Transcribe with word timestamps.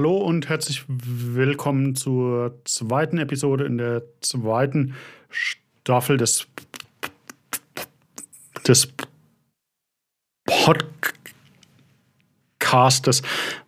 Hallo 0.00 0.16
und 0.16 0.48
herzlich 0.48 0.86
willkommen 0.88 1.94
zur 1.94 2.58
zweiten 2.64 3.18
Episode 3.18 3.66
in 3.66 3.76
der 3.76 4.02
zweiten 4.22 4.94
Staffel 5.28 6.16
des, 6.16 6.46
des 8.66 8.90
Podcastes 12.62 13.20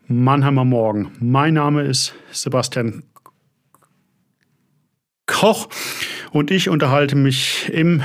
Mannheimer 0.07 0.65
Morgen. 0.65 1.13
Mein 1.21 1.53
Name 1.53 1.83
ist 1.83 2.15
Sebastian 2.31 3.03
Koch 5.27 5.69
und 6.31 6.51
ich 6.51 6.71
unterhalte 6.71 7.15
mich 7.15 7.69
im 7.69 8.03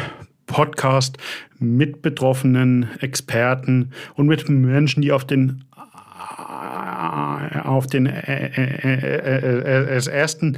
Podcast 0.47 1.17
mit 1.59 2.01
betroffenen 2.01 2.89
Experten 2.99 3.93
und 4.15 4.27
mit 4.27 4.49
Menschen, 4.49 5.01
die 5.01 5.13
auf 5.13 5.23
den 5.25 5.63
auf 7.63 7.87
den 7.87 8.05
äh, 8.05 8.47
äh, 8.47 9.97
äh, 9.97 10.09
ersten 10.09 10.57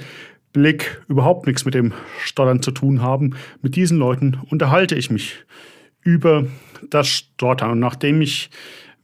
Blick 0.54 1.02
überhaupt 1.08 1.48
nichts 1.48 1.66
mit 1.66 1.74
dem 1.74 1.94
Stottern 2.24 2.62
zu 2.62 2.72
tun 2.72 3.02
haben. 3.02 3.36
Mit 3.62 3.76
diesen 3.76 3.98
Leuten 3.98 4.40
unterhalte 4.50 4.96
ich 4.96 5.12
mich 5.12 5.46
über 6.02 6.48
das 6.90 7.08
Stottern. 7.08 7.72
Und 7.72 7.80
nachdem 7.80 8.22
ich 8.22 8.50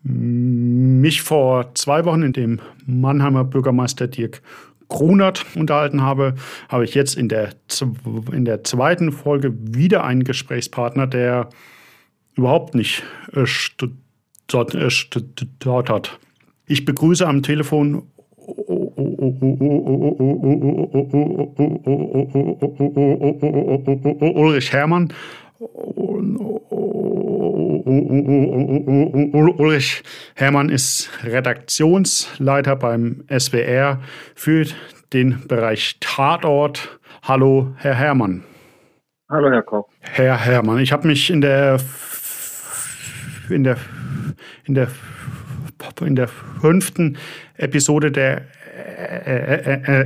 mich 0.04 1.22
vor 1.22 1.74
zwei 1.76 2.06
Wochen 2.06 2.22
in 2.22 2.34
dem 2.34 2.62
Mannheimer 2.86 3.44
Bürgermeister 3.44 4.08
Dirk 4.08 4.42
Grunert 4.88 5.46
unterhalten 5.56 6.04
habe, 6.04 6.36
habe 6.70 6.84
ich 6.84 6.94
jetzt 6.94 7.16
in 7.16 7.28
der, 7.28 7.56
in 8.32 8.46
der 8.46 8.64
zweiten 8.64 9.12
Folge 9.12 9.52
wieder 9.60 10.04
einen 10.04 10.24
Gesprächspartner, 10.24 11.08
der 11.08 11.50
überhaupt 12.36 12.76
nicht 12.76 13.04
stottert. 14.48 14.80
Ich 16.68 16.84
begrüße 16.84 17.28
am 17.28 17.44
Telefon 17.44 18.04
Ulrich 24.36 24.74
Hermann. 24.74 25.14
Ulrich 29.58 30.04
Hermann 30.36 30.70
ist 30.70 31.10
Redaktionsleiter 31.24 32.76
beim 32.76 33.24
SWR 33.30 34.02
für 34.34 34.66
den 35.14 35.48
Bereich 35.48 35.98
Tatort. 36.00 37.00
Hallo, 37.24 37.74
Herr 37.78 37.96
Hermann. 37.96 38.44
Hallo, 39.30 39.52
Herr 39.52 39.64
Koch. 39.64 39.88
Herr 40.02 40.38
Hermann, 40.44 40.80
ich 40.80 40.92
habe 40.92 41.08
mich 41.08 41.30
in 41.30 41.42
der 41.42 41.80
in 43.50 43.64
der 43.64 43.78
in 44.66 44.74
der 44.74 44.88
in 46.02 46.16
der 46.16 46.28
fünften 46.28 47.18
Episode 47.58 48.12
der 48.12 48.44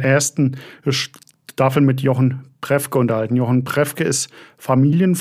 ersten 0.03 0.58
Staffel 0.89 1.81
mit 1.81 2.02
Jochen 2.02 2.45
Prefke 2.62 2.98
unterhalten. 3.00 3.36
Jochen 3.36 3.64
Prefke 3.64 4.03
ist 4.03 4.30
Familien 4.58 5.17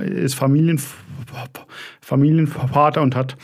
ist 0.00 0.34
Familien, 0.34 0.80
Familienvater 2.00 3.02
und 3.02 3.14
hat 3.14 3.36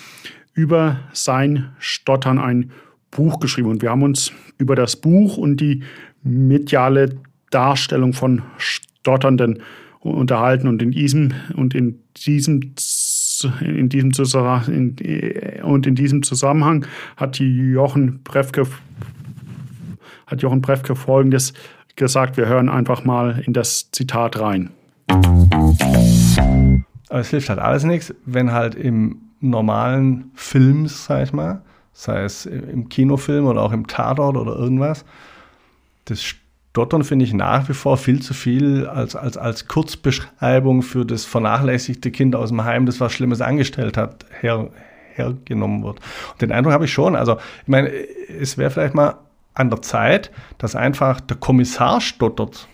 über 0.55 1.01
sein 1.13 1.71
Stottern 1.79 2.39
ein 2.39 2.73
Buch 3.11 3.41
geschrieben. 3.41 3.69
Und 3.69 3.83
wir 3.83 3.91
haben 3.91 4.03
uns 4.03 4.33
über 4.59 4.75
das 4.75 4.97
Buch 4.97 5.37
und 5.37 5.61
die 5.61 5.83
mediale 6.23 7.17
Darstellung 7.51 8.13
von 8.13 8.43
Stotternden 8.59 9.63
unterhalten. 10.01 10.69
Und 10.69 10.83
in 10.83 10.91
diesem, 10.91 11.33
und 11.55 11.75
in 11.75 12.01
diesem, 12.17 12.75
in 13.61 13.89
diesem, 13.89 14.13
in, 14.69 14.97
und 15.63 15.87
in 15.87 15.95
diesem 15.95 16.23
Zusammenhang 16.23 16.87
hat 17.17 17.39
Jochen 17.39 18.23
Prefke, 18.25 18.67
hat 20.27 20.43
Jochen 20.43 20.63
Prefke 20.63 20.97
Folgendes 20.97 21.53
gesagt. 21.97 22.37
Wir 22.37 22.47
hören 22.47 22.69
einfach 22.69 23.05
mal 23.05 23.43
in 23.45 23.53
das 23.53 23.91
Zitat 23.91 24.41
rein. 24.41 24.71
Aber 27.09 27.21
es 27.21 27.31
hilft 27.31 27.49
halt 27.49 27.59
alles 27.59 27.85
nichts, 27.85 28.15
wenn 28.27 28.53
halt 28.53 28.75
im 28.75 29.19
normalen 29.41 30.31
Film, 30.35 30.87
sag 30.87 31.25
ich 31.25 31.33
mal, 31.33 31.63
sei 31.93 32.23
es 32.23 32.47
im 32.47 32.89
Kinofilm 32.89 33.47
oder 33.47 33.63
auch 33.63 33.73
im 33.73 33.87
Tatort 33.87 34.37
oder 34.37 34.55
irgendwas, 34.57 35.05
das 36.05 36.35
Stottern 36.79 37.03
finde 37.03 37.25
ich 37.25 37.35
nach 37.35 37.69
wie 37.69 37.75
vor 37.75 37.97
viel 37.97 38.23
zu 38.23 38.35
viel 38.35 38.87
als, 38.87 39.17
als, 39.17 39.37
als 39.37 39.67
Kurzbeschreibung 39.67 40.83
für 40.83 41.05
das 41.05 41.25
vernachlässigte 41.25 42.13
Kind 42.13 42.37
aus 42.37 42.51
dem 42.51 42.63
Heim, 42.63 42.87
das 42.87 43.01
was 43.01 43.13
Schlimmes 43.13 43.41
angestellt 43.41 43.97
hat, 43.97 44.25
her, 44.41 44.71
hergenommen 45.13 45.83
wird. 45.83 45.99
Und 46.31 46.41
den 46.41 46.53
Eindruck 46.53 46.73
habe 46.73 46.85
ich 46.85 46.93
schon. 46.93 47.17
Also, 47.17 47.39
ich 47.63 47.69
meine, 47.69 47.91
es 47.91 48.59
wäre 48.59 48.71
vielleicht 48.71 48.95
mal 48.95 49.17
an 49.55 49.71
der 49.71 49.83
Zeit, 49.83 50.31
dass 50.59 50.77
einfach 50.77 51.21
der 51.21 51.37
Kommissar 51.39 52.01
stottert 52.01 52.69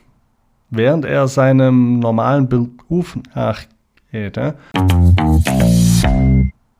während 0.68 1.06
er 1.06 1.26
seinem 1.26 1.98
normalen 1.98 2.46
Beruf 2.46 3.16
nachgeht. 3.34 4.38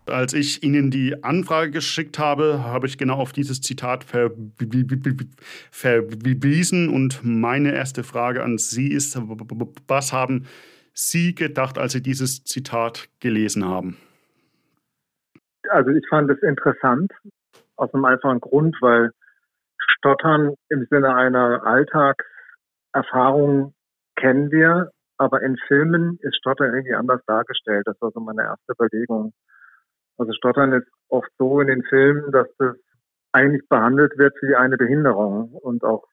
Als 0.06 0.34
ich 0.34 0.62
Ihnen 0.62 0.90
die 0.90 1.24
Anfrage 1.24 1.70
geschickt 1.70 2.18
habe, 2.18 2.62
habe 2.62 2.86
ich 2.86 2.98
genau 2.98 3.16
auf 3.16 3.32
dieses 3.32 3.62
Zitat 3.62 4.04
verwiesen. 4.04 5.30
Und 6.90 7.24
meine 7.24 7.74
erste 7.74 8.04
Frage 8.04 8.42
an 8.42 8.58
Sie 8.58 8.88
ist, 8.88 9.18
was 9.88 10.12
haben 10.12 10.44
Sie 10.92 11.34
gedacht, 11.34 11.78
als 11.78 11.92
Sie 11.92 12.02
dieses 12.02 12.44
Zitat 12.44 13.08
gelesen 13.20 13.64
haben? 13.64 13.96
Also 15.70 15.90
ich 15.90 16.06
fand 16.08 16.30
es 16.30 16.42
interessant, 16.42 17.10
aus 17.76 17.94
einem 17.94 18.04
einfachen 18.04 18.40
Grund, 18.40 18.76
weil 18.82 19.10
Stottern 19.78 20.52
im 20.68 20.86
Sinne 20.90 21.14
einer 21.14 21.64
Alltagserfahrung 21.64 23.72
kennen 24.16 24.50
wir, 24.50 24.90
aber 25.16 25.40
in 25.42 25.56
Filmen 25.66 26.18
ist 26.20 26.36
Stottern 26.36 26.74
irgendwie 26.74 26.94
anders 26.94 27.22
dargestellt. 27.26 27.86
Das 27.86 27.98
war 28.02 28.10
so 28.10 28.20
meine 28.20 28.42
erste 28.42 28.72
Überlegung. 28.72 29.32
Also 30.18 30.32
Stottern 30.32 30.72
ist 30.72 30.88
oft 31.08 31.30
so 31.38 31.60
in 31.60 31.68
den 31.68 31.82
Filmen, 31.84 32.30
dass 32.32 32.48
das 32.58 32.76
eigentlich 33.32 33.68
behandelt 33.68 34.16
wird 34.16 34.34
wie 34.42 34.54
eine 34.54 34.76
Behinderung. 34.76 35.52
Und 35.52 35.82
auch, 35.84 36.04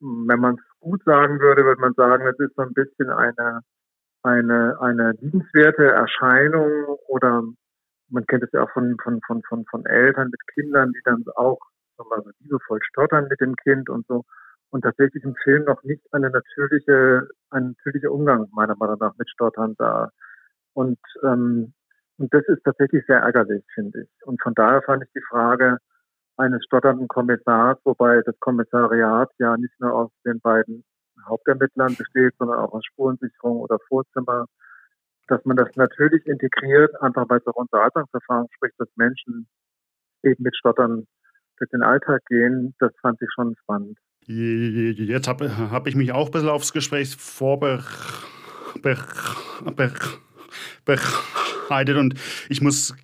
wenn 0.00 0.40
man 0.40 0.54
es 0.54 0.80
gut 0.80 1.02
sagen 1.04 1.40
würde, 1.40 1.64
würde 1.64 1.80
man 1.80 1.94
sagen, 1.94 2.26
es 2.26 2.38
ist 2.38 2.54
so 2.54 2.62
ein 2.62 2.74
bisschen 2.74 3.10
eine, 3.10 3.62
eine, 4.22 4.80
eine 4.80 5.12
liebenswerte 5.20 5.84
Erscheinung 5.84 6.70
oder 7.08 7.42
man 8.10 8.26
kennt 8.26 8.44
es 8.44 8.52
ja 8.52 8.62
auch 8.62 8.70
von, 8.70 8.96
von, 9.02 9.20
von, 9.26 9.42
von, 9.48 9.64
von 9.66 9.84
Eltern 9.86 10.30
mit 10.30 10.40
Kindern, 10.54 10.92
die 10.92 11.00
dann 11.04 11.24
auch 11.34 11.58
sagen 11.98 12.10
wir 12.10 12.16
mal, 12.16 12.24
so 12.24 12.30
liebevoll 12.40 12.78
stottern 12.82 13.26
mit 13.28 13.40
dem 13.40 13.56
Kind 13.56 13.88
und 13.88 14.06
so 14.06 14.24
und 14.70 14.82
tatsächlich 14.82 15.24
im 15.24 15.34
Film 15.42 15.64
noch 15.64 15.82
nicht 15.82 16.02
eine 16.12 16.30
natürliche, 16.30 17.28
ein 17.50 17.74
natürlicher 17.76 18.12
Umgang 18.12 18.48
meiner 18.52 18.76
Meinung 18.76 18.98
nach 19.00 19.16
mit 19.18 19.28
Stottern 19.30 19.74
da. 19.78 20.10
Und, 20.74 20.98
ähm, 21.24 21.74
und 22.18 22.34
das 22.34 22.44
ist 22.48 22.62
tatsächlich 22.64 23.04
sehr 23.06 23.18
ärgerlich, 23.18 23.64
finde 23.74 24.02
ich. 24.02 24.26
Und 24.26 24.42
von 24.42 24.52
daher 24.54 24.82
fand 24.82 25.04
ich 25.04 25.10
die 25.14 25.22
Frage 25.30 25.78
eines 26.36 26.64
stotternden 26.64 27.08
Kommissars, 27.08 27.78
wobei 27.84 28.20
das 28.22 28.38
Kommissariat 28.40 29.30
ja 29.38 29.56
nicht 29.56 29.74
nur 29.80 29.92
aus 29.92 30.10
den 30.24 30.40
beiden 30.40 30.84
Hauptermittlern 31.26 31.94
besteht, 31.96 32.34
sondern 32.38 32.58
auch 32.58 32.72
aus 32.72 32.84
Spurensicherung 32.86 33.58
oder 33.60 33.78
Vorzimmer, 33.88 34.46
dass 35.28 35.44
man 35.44 35.56
das 35.56 35.68
natürlich 35.76 36.26
integriert, 36.26 37.00
einfach 37.02 37.28
weil 37.28 37.38
es 37.38 37.46
auch 37.46 37.56
unser 37.56 37.82
Alltagserfahrung 37.82 38.48
spricht, 38.54 38.74
dass 38.78 38.88
Menschen 38.96 39.48
eben 40.22 40.42
mit 40.42 40.56
Stottern 40.56 41.06
durch 41.58 41.70
den 41.70 41.82
Alltag 41.82 42.24
gehen, 42.26 42.74
das 42.78 42.92
fand 43.00 43.20
ich 43.20 43.28
schon 43.34 43.54
spannend. 43.62 43.98
Jetzt 44.26 45.28
habe 45.28 45.70
hab 45.70 45.86
ich 45.86 45.96
mich 45.96 46.12
auch 46.12 46.26
ein 46.26 46.32
bisschen 46.32 46.48
aufs 46.48 46.72
Gespräch 46.72 47.16
vorbereitet 47.16 47.86
und 51.96 52.14
ich 52.48 52.60
muss 52.60 52.94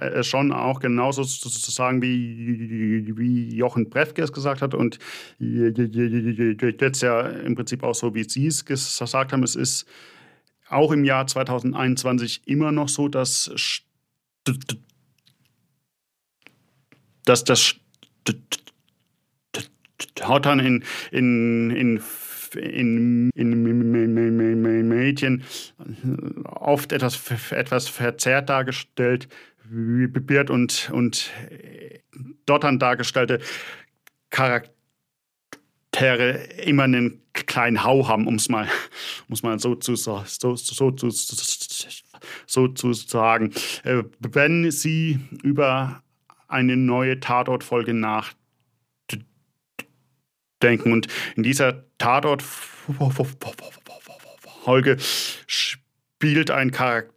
äh, 0.00 0.22
schon 0.22 0.52
auch 0.52 0.80
genauso 0.80 1.22
sagen, 1.22 2.02
wie, 2.02 3.16
wie 3.16 3.54
Jochen 3.54 3.88
Brefke 3.90 4.22
es 4.22 4.32
gesagt 4.32 4.62
hat. 4.62 4.74
Und 4.74 4.98
jetzt 5.38 7.02
ja 7.02 7.20
im 7.20 7.54
Prinzip 7.54 7.82
auch 7.82 7.94
so, 7.94 8.14
wie 8.14 8.24
Sie 8.24 8.46
es 8.46 8.64
gesagt 8.64 9.32
haben, 9.32 9.42
es 9.42 9.56
ist 9.56 9.86
auch 10.68 10.92
im 10.92 11.04
Jahr 11.04 11.26
2021 11.26 12.42
immer 12.46 12.72
noch 12.72 12.88
so, 12.88 13.08
dass, 13.08 13.50
dass 17.24 17.44
das 17.44 17.74
haut 20.22 20.46
dann 20.46 20.60
in, 20.60 20.84
in, 21.10 21.70
in 21.70 22.00
in, 22.54 23.30
in, 23.34 24.88
Medien 24.88 25.44
oft 26.44 26.92
etwas, 26.92 27.20
etwas 27.50 27.88
verzerrt 27.88 28.48
dargestellt 28.48 29.28
wird 29.64 30.50
und, 30.50 30.90
und 30.92 31.30
dort 32.46 32.64
dann 32.64 32.78
dargestellte 32.78 33.40
Charaktere 34.30 34.72
immer 36.64 36.84
einen 36.84 37.22
kleinen 37.32 37.84
Hau 37.84 38.08
haben, 38.08 38.26
um 38.26 38.34
es 38.34 38.48
mal, 38.48 38.68
muss 39.28 39.42
man 39.42 39.58
so 39.58 39.74
zu, 39.74 39.94
so, 39.96 40.22
so, 40.26 40.56
so, 40.56 40.92
so 42.46 42.68
zu 42.68 42.92
sagen. 42.92 43.52
Wenn 44.18 44.70
Sie 44.70 45.20
über 45.42 46.02
eine 46.48 46.76
neue 46.76 47.20
Tatortfolge 47.20 47.94
nachdenken. 50.60 50.92
Und 50.92 51.08
in 51.36 51.42
dieser 51.42 51.84
Tatortfolge 51.98 54.96
spielt 55.46 56.50
ein 56.50 56.70
Charakter 56.70 57.10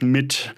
mit 0.00 0.54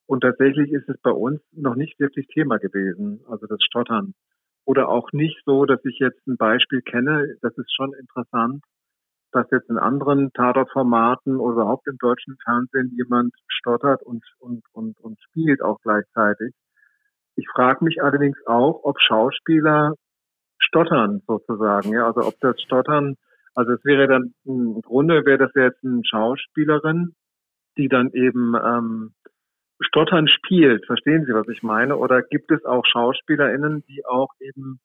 und 0.06 0.20
tatsächlich 0.22 0.72
ist 0.72 0.88
es 0.88 1.00
bei 1.00 1.12
uns 1.12 1.40
noch 1.52 1.76
nicht 1.76 1.98
wirklich 2.00 2.26
Thema 2.26 2.58
gewesen, 2.58 3.20
also 3.28 3.46
das 3.46 3.62
Stottern. 3.62 4.14
Oder 4.64 4.88
auch 4.88 5.12
nicht 5.12 5.40
so, 5.44 5.64
dass 5.64 5.84
ich 5.84 5.98
jetzt 6.00 6.26
ein 6.26 6.36
Beispiel 6.36 6.82
kenne, 6.82 7.36
das 7.40 7.56
ist 7.56 7.72
schon 7.74 7.94
interessant, 7.94 8.64
dass 9.30 9.50
jetzt 9.50 9.70
in 9.70 9.78
anderen 9.78 10.32
Tatortformaten 10.32 11.36
oder 11.36 11.54
überhaupt 11.54 11.86
im 11.86 11.96
deutschen 11.98 12.36
Fernsehen 12.44 12.92
jemand 12.96 13.32
stottert 13.48 14.02
und, 14.02 14.24
und, 14.38 14.62
und, 14.72 14.98
und 15.00 15.18
spielt 15.22 15.62
auch 15.62 15.80
gleichzeitig. 15.80 16.52
Ich 17.36 17.46
frage 17.54 17.84
mich 17.84 18.02
allerdings 18.02 18.36
auch, 18.46 18.80
ob 18.84 19.00
Schauspieler 19.00 19.94
stottern 20.64 21.22
sozusagen. 21.26 21.92
Ja, 21.92 22.06
also 22.06 22.26
ob 22.26 22.38
das 22.40 22.60
Stottern, 22.62 23.16
also 23.54 23.72
es 23.72 23.84
wäre 23.84 24.08
dann 24.08 24.34
im 24.44 24.80
Grunde 24.82 25.24
wäre 25.24 25.38
das 25.38 25.52
jetzt 25.54 25.84
eine 25.84 26.02
Schauspielerin, 26.04 27.14
die 27.76 27.88
dann 27.88 28.10
eben 28.12 28.54
ähm, 28.54 29.14
Stottern 29.80 30.28
spielt. 30.28 30.86
Verstehen 30.86 31.24
Sie, 31.26 31.34
was 31.34 31.48
ich 31.48 31.62
meine? 31.62 31.96
Oder 31.96 32.22
gibt 32.22 32.50
es 32.50 32.64
auch 32.64 32.84
SchauspielerInnen, 32.86 33.84
die 33.88 34.04
auch 34.06 34.30
eben 34.40 34.80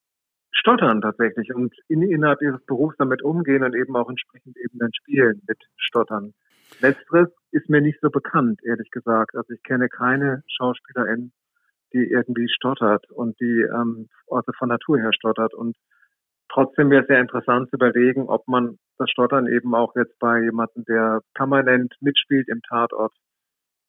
stottern 0.51 1.01
tatsächlich 1.01 1.53
und 1.53 1.73
in, 1.87 2.01
innerhalb 2.01 2.41
ihres 2.41 2.65
Berufs 2.65 2.95
damit 2.97 3.21
umgehen 3.21 3.63
und 3.63 3.75
eben 3.75 3.95
auch 3.95 4.09
entsprechend 4.09 4.57
eben 4.57 4.79
dann 4.79 4.91
spielen 4.93 5.41
mit 5.47 5.59
Stottern? 5.77 6.33
Letzteres 6.81 7.29
ist 7.51 7.69
mir 7.69 7.81
nicht 7.81 7.99
so 8.01 8.09
bekannt, 8.09 8.59
ehrlich 8.63 8.89
gesagt. 8.91 9.35
Also 9.35 9.53
ich 9.53 9.63
kenne 9.63 9.87
keine 9.87 10.43
SchauspielerInnen, 10.47 11.31
die 11.93 12.09
irgendwie 12.09 12.49
stottert 12.49 13.09
und 13.11 13.39
die 13.39 13.61
ähm, 13.61 14.07
also 14.29 14.51
von 14.57 14.69
Natur 14.69 14.99
her 14.99 15.13
stottert. 15.13 15.53
Und 15.53 15.75
trotzdem 16.49 16.89
wäre 16.89 17.01
es 17.03 17.07
sehr 17.07 17.21
interessant 17.21 17.69
zu 17.69 17.75
überlegen, 17.75 18.27
ob 18.29 18.47
man 18.47 18.77
das 18.97 19.09
Stottern 19.09 19.47
eben 19.47 19.73
auch 19.75 19.95
jetzt 19.95 20.17
bei 20.19 20.41
jemandem, 20.41 20.83
der 20.85 21.21
permanent 21.33 21.93
mitspielt 22.01 22.47
im 22.49 22.61
Tatort, 22.67 23.13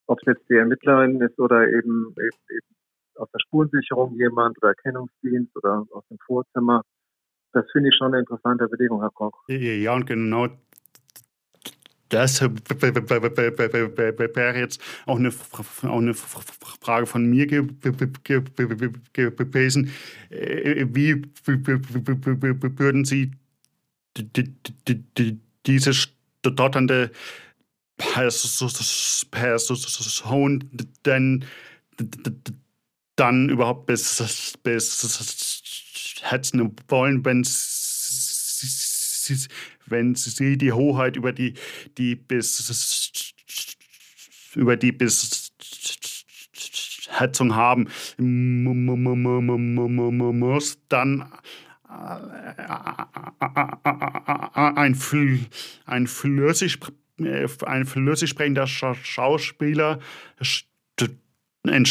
ob 0.06 0.18
es 0.20 0.26
jetzt 0.26 0.48
die 0.48 0.56
Ermittlerin 0.56 1.20
ist 1.20 1.38
oder 1.38 1.66
eben, 1.66 2.14
eben, 2.16 2.38
eben 2.50 2.76
aus 3.16 3.28
der 3.32 3.40
Spurensicherung 3.40 4.14
jemand 4.16 4.58
oder 4.58 4.68
Erkennungsdienst 4.68 5.56
oder 5.56 5.84
aus 5.90 6.06
dem 6.08 6.18
Vorzimmer. 6.24 6.82
Das 7.52 7.64
finde 7.72 7.88
ich 7.88 7.96
schon 7.96 8.08
eine 8.08 8.20
interessante 8.20 8.64
Überlegung, 8.64 9.00
Herr 9.00 9.10
Koch. 9.10 9.42
Ja, 9.48 9.94
und 9.94 10.06
genau 10.06 10.48
das 12.08 12.40
wäre 12.40 14.58
jetzt 14.58 14.80
auch 15.06 15.18
eine, 15.18 15.32
auch 15.82 15.98
eine 15.98 16.14
Frage 16.14 17.06
von 17.06 17.26
mir 17.26 17.46
gewesen. 19.12 19.92
Wie 20.90 21.22
würden 22.78 23.04
Sie 23.04 23.32
diese 25.66 25.92
stotternde 25.92 27.10
Person 27.98 28.70
denn 31.04 31.44
dann 33.16 33.48
überhaupt 33.48 33.86
bis, 33.86 34.58
hetzen 36.22 36.76
wollen, 36.88 37.24
wenn 37.24 37.42
sie, 39.34 39.48
wenn 39.86 40.14
sie 40.14 40.58
die 40.58 40.72
Hoheit 40.72 41.16
über 41.16 41.32
die, 41.32 41.54
die 41.96 42.16
bis 42.16 43.32
über 44.54 44.76
die 44.76 44.92
bis 44.92 45.52
Hetzung 47.10 47.54
haben, 47.54 47.88
muss 48.18 50.76
dann 50.88 51.32
ein, 54.74 54.96
ein 55.86 56.06
flüssig 56.06 56.78
ein 57.64 57.86
flüssig 57.86 58.30
sprechender 58.30 58.66
Schauspieler 58.66 60.00
ein 61.64 61.84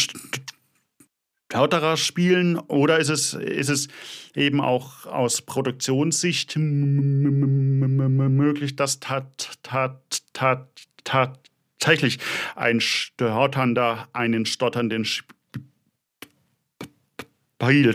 Stotterer 1.50 1.96
spielen 1.96 2.58
oder 2.58 2.98
ist 2.98 3.08
es, 3.08 3.32
ist 3.32 3.70
es 3.70 3.88
eben 4.34 4.60
auch 4.60 5.06
aus 5.06 5.40
Produktionssicht 5.40 6.58
möglich, 6.58 8.76
dass 8.76 9.00
tat, 9.00 9.56
tat, 9.62 10.22
tat, 10.34 10.68
tatsächlich 11.04 12.18
ein 12.54 12.82
Stotternder 12.82 14.08
einen 14.12 14.44
Stotternden 14.44 15.06
spielt? 15.06 15.32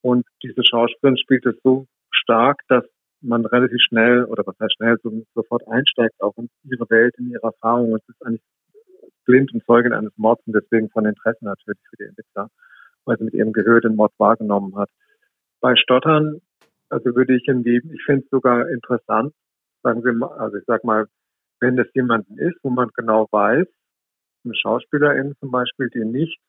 Und 0.02 0.26
diese 0.44 0.64
Schauspielerin 0.64 1.18
spielt 1.18 1.46
es 1.46 1.56
so 1.64 1.86
stark, 2.12 2.62
dass 2.68 2.86
man 3.22 3.46
relativ 3.46 3.80
schnell 3.82 4.26
oder 4.26 4.44
was 4.46 4.56
heißt 4.60 4.76
schnell 4.76 4.98
so, 5.04 5.12
sofort 5.34 5.68
einsteigt 5.68 6.20
auch 6.22 6.36
in 6.38 6.50
ihre 6.64 6.90
Welt, 6.90 7.16
in 7.18 7.30
ihre 7.30 7.44
Erfahrungen. 7.44 7.96
Es 7.96 8.10
ist 8.10 8.26
eigentlich 8.26 8.44
blind 9.26 9.54
und 9.54 9.64
Zeugin 9.66 9.94
eines 9.94 10.12
Mords 10.18 10.42
und 10.46 10.54
deswegen 10.54 10.90
von 10.90 11.06
Interesse 11.06 11.44
natürlich 11.46 11.82
für 11.90 11.98
die 11.98 12.04
Ermittler, 12.04 12.50
weil 13.06 13.18
sie 13.18 13.26
mit 13.26 13.34
ihrem 13.34 13.54
Gehör 13.54 13.82
den 13.82 13.96
Mord 13.96 14.14
wahrgenommen 14.18 14.76
hat. 14.76 14.90
Bei 15.60 15.76
Stottern, 15.76 16.42
also 16.90 17.16
würde 17.16 17.36
ich 17.36 17.48
irgendwie, 17.48 17.82
ich 17.94 18.04
finde 18.06 18.24
es 18.24 18.30
sogar 18.30 18.70
interessant, 18.70 19.34
sagen 19.84 20.04
wir 20.04 20.14
mal, 20.14 20.38
also 20.38 20.58
ich 20.58 20.66
sag 20.66 20.84
mal, 20.84 21.06
wenn 21.60 21.78
das 21.78 21.88
jemanden 21.94 22.38
ist, 22.40 22.58
wo 22.64 22.70
man 22.70 22.90
genau 22.96 23.28
weiß, 23.32 23.68
eine 24.44 24.56
Schauspielerin 24.56 25.36
zum 25.40 25.52
Beispiel, 25.52 25.90
die 25.90 26.06
nicht 26.06 26.40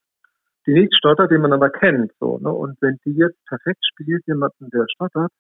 die 0.67 0.75
nicht 0.75 0.95
stottert, 0.95 1.31
die 1.31 1.39
man 1.39 1.53
aber 1.53 1.71
kennt. 1.71 2.13
So, 2.21 2.39
ne? 2.39 2.51
Und 2.51 2.81
wenn 2.81 2.99
die 3.05 3.13
jetzt 3.13 3.39
perfekt 3.47 3.85
spielt, 3.85 4.27
jemanden, 4.27 4.71
der 4.71 4.87
stottert, 4.95 5.33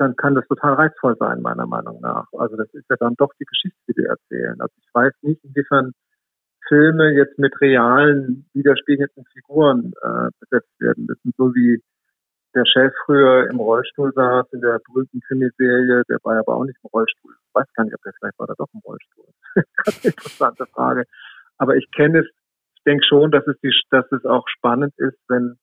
dann 0.00 0.16
kann 0.16 0.34
das 0.34 0.46
total 0.48 0.74
reizvoll 0.74 1.14
sein, 1.18 1.42
meiner 1.42 1.66
Meinung 1.66 2.00
nach. 2.00 2.26
Also 2.32 2.56
das 2.56 2.72
ist 2.72 2.88
ja 2.88 2.96
dann 2.98 3.14
doch 3.16 3.30
die 3.38 3.44
Geschichte, 3.44 3.78
die 3.86 3.96
wir 3.98 4.08
erzählen. 4.08 4.58
Also 4.58 4.74
ich 4.78 4.88
weiß 4.94 5.12
nicht, 5.20 5.44
inwiefern 5.44 5.92
Filme 6.68 7.10
jetzt 7.10 7.38
mit 7.38 7.60
realen, 7.60 8.48
widerspiegelnden 8.54 9.24
Figuren 9.32 9.92
äh, 10.02 10.30
besetzt 10.40 10.72
werden 10.80 11.04
müssen, 11.04 11.34
so 11.36 11.54
wie 11.54 11.82
der 12.54 12.64
Chef 12.64 12.92
früher 13.04 13.48
im 13.50 13.60
Rollstuhl 13.60 14.12
saß 14.14 14.46
in 14.52 14.60
der 14.62 14.80
berühmten 14.86 15.20
Krimiserie, 15.20 16.02
der 16.08 16.18
war 16.22 16.38
aber 16.38 16.56
auch 16.56 16.64
nicht 16.64 16.78
im 16.82 16.88
Rollstuhl. 16.92 17.34
Ich 17.34 17.54
weiß 17.54 17.66
gar 17.74 17.84
nicht, 17.84 17.94
ob 17.94 18.02
der 18.02 18.12
vielleicht 18.18 18.38
war 18.38 18.46
da 18.46 18.54
doch 18.56 18.68
im 18.72 18.80
Rollstuhl. 18.80 19.26
Ganz 19.84 20.04
interessante 20.04 20.66
Frage. 20.66 21.04
Aber 21.58 21.76
ich 21.76 21.88
kenne 21.94 22.20
es, 22.20 22.26
ich 22.74 22.82
denke 22.84 23.04
schon, 23.04 23.30
dass 23.30 23.46
es, 23.46 23.56
die, 23.62 23.72
dass 23.90 24.10
es 24.12 24.24
auch 24.24 24.48
spannend 24.48 24.94
ist, 24.96 25.18
wenn 25.28 25.58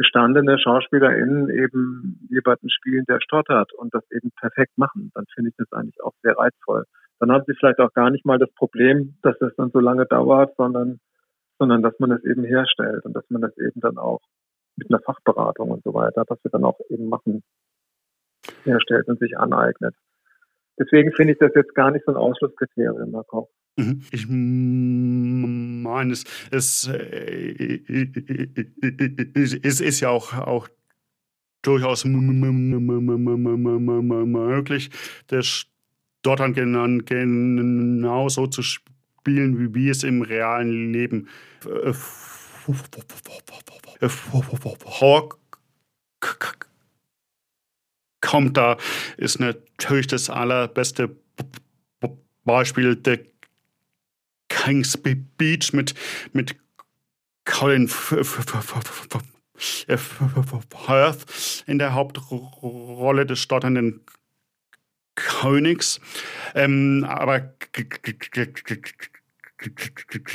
gestandene 0.00 0.58
SchauspielerInnen 0.58 1.50
eben 1.50 2.26
jemanden 2.30 2.70
spielen, 2.70 3.04
der 3.06 3.20
stottert 3.20 3.70
und 3.74 3.92
das 3.92 4.02
eben 4.10 4.30
perfekt 4.30 4.78
machen. 4.78 5.10
Dann 5.14 5.26
finde 5.34 5.50
ich 5.50 5.56
das 5.58 5.70
eigentlich 5.72 6.02
auch 6.02 6.14
sehr 6.22 6.38
reizvoll. 6.38 6.84
Dann 7.18 7.30
haben 7.30 7.44
sie 7.46 7.52
vielleicht 7.54 7.80
auch 7.80 7.92
gar 7.92 8.08
nicht 8.08 8.24
mal 8.24 8.38
das 8.38 8.50
Problem, 8.54 9.18
dass 9.20 9.38
das 9.40 9.54
dann 9.56 9.70
so 9.70 9.78
lange 9.78 10.06
dauert, 10.06 10.56
sondern, 10.56 11.00
sondern 11.58 11.82
dass 11.82 11.92
man 11.98 12.12
es 12.12 12.24
eben 12.24 12.44
herstellt 12.44 13.04
und 13.04 13.12
dass 13.12 13.28
man 13.28 13.42
das 13.42 13.54
eben 13.58 13.78
dann 13.82 13.98
auch 13.98 14.20
mit 14.76 14.90
einer 14.90 15.00
Fachberatung 15.00 15.70
und 15.70 15.84
so 15.84 15.92
weiter, 15.92 16.24
was 16.28 16.42
wir 16.42 16.50
dann 16.50 16.64
auch 16.64 16.78
eben 16.88 17.10
machen, 17.10 17.42
herstellt 18.64 19.06
und 19.08 19.18
sich 19.20 19.36
aneignet. 19.36 19.94
Deswegen 20.78 21.12
finde 21.12 21.32
ich 21.34 21.38
das 21.38 21.52
jetzt 21.54 21.74
gar 21.74 21.90
nicht 21.90 22.04
so 22.06 22.12
ein 22.12 22.16
Ausschlusskriterium, 22.16 23.12
Herr 23.12 23.24
Koch. 23.24 23.48
Mhm. 23.76 24.02
Ich 24.10 24.26
meine, 24.28 26.12
es, 26.12 26.24
es, 26.50 26.88
es 29.62 29.80
ist 29.80 30.00
ja 30.00 30.08
auch, 30.10 30.34
auch 30.34 30.68
durchaus 31.62 32.04
möglich, 34.24 34.90
das 35.28 35.66
dort 36.22 36.40
dann 36.40 36.54
genauso 37.04 38.46
zu 38.46 38.62
spielen, 38.62 39.74
wie, 39.74 39.88
es 39.88 40.02
im 40.04 40.22
realen 40.22 40.92
Leben 40.92 41.28
kommt. 48.20 48.56
Da 48.56 48.76
ist 49.16 49.40
natürlich 49.40 50.06
das 50.06 50.30
allerbeste 50.30 51.16
Beispiel 52.44 52.96
der 52.96 53.20
Kings 54.48 54.96
Beach 54.96 55.72
mit, 55.72 55.94
mit 56.32 56.56
Colin 57.44 57.88
Firth 57.88 58.36
in 61.66 61.78
der 61.78 61.94
Hauptrolle 61.94 63.26
des 63.26 63.40
stotternden 63.40 64.00
Königs. 65.14 66.00
Ähm, 66.54 67.04
aber 67.08 67.54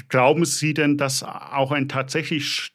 glauben 0.09 0.45
Sie 0.45 0.73
denn, 0.73 0.97
dass 0.97 1.23
auch 1.23 1.71
ein 1.71 1.89
tatsächlich 1.89 2.71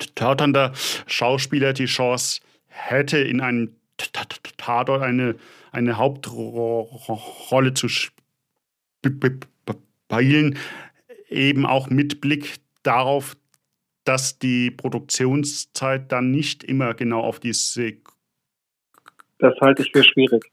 stotternder 0.00 0.72
Schauspieler 1.06 1.72
die 1.72 1.86
Chance 1.86 2.40
hätte, 2.68 3.18
in 3.18 3.40
einem 3.40 3.74
Tatort 3.96 5.02
eine, 5.02 5.34
eine 5.72 5.98
Hauptrolle 5.98 7.74
zu 7.74 7.88
spielen? 7.88 8.18
Eben 11.28 11.66
auch 11.66 11.90
mit 11.90 12.20
Blick 12.20 12.60
darauf, 12.82 13.36
dass 14.04 14.38
die 14.38 14.70
Produktionszeit 14.70 16.10
dann 16.12 16.30
nicht 16.30 16.64
immer 16.64 16.94
genau 16.94 17.20
auf 17.20 17.40
diese 17.40 17.98
das 19.38 19.54
halte 19.60 19.82
ich 19.82 19.92
für 19.92 20.02
schwierig. 20.02 20.50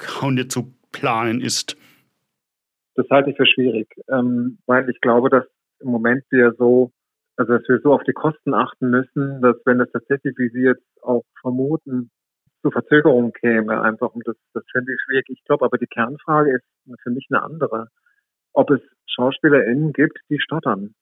Sekunde 0.00 0.48
zu 0.48 0.72
planen 0.92 1.40
ist. 1.40 1.76
Das 2.94 3.06
halte 3.10 3.30
ich 3.30 3.36
für 3.36 3.46
schwierig, 3.46 3.88
ähm, 4.08 4.58
weil 4.66 4.88
ich 4.88 5.00
glaube, 5.00 5.28
dass 5.30 5.44
im 5.80 5.90
Moment 5.90 6.24
wir 6.30 6.54
so, 6.58 6.90
also 7.38 7.56
dass 7.56 7.68
wir 7.68 7.78
so 7.80 7.92
auf 7.94 8.02
die 8.02 8.12
Kosten 8.12 8.52
achten 8.52 8.90
müssen, 8.90 9.40
dass 9.40 9.56
wenn 9.64 9.78
das 9.78 9.90
tatsächlich, 9.92 10.36
wie 10.38 10.48
Sie 10.48 10.62
jetzt 10.62 10.84
auch 11.02 11.22
vermuten, 11.40 12.10
zu 12.62 12.72
Verzögerungen 12.72 13.32
käme, 13.32 13.80
einfach 13.80 14.12
und 14.12 14.26
das, 14.26 14.34
das 14.54 14.64
finde 14.72 14.92
ich 14.92 15.00
schwierig. 15.02 15.26
Ich 15.28 15.44
glaube, 15.44 15.64
aber 15.64 15.78
die 15.78 15.86
Kernfrage 15.86 16.56
ist 16.56 16.64
für 17.02 17.10
mich 17.10 17.28
eine 17.30 17.42
andere. 17.42 17.88
Ob 18.52 18.70
es 18.70 18.80
SchauspielerInnen 19.06 19.92
gibt, 19.92 20.18
die 20.28 20.40
stottern. 20.40 20.94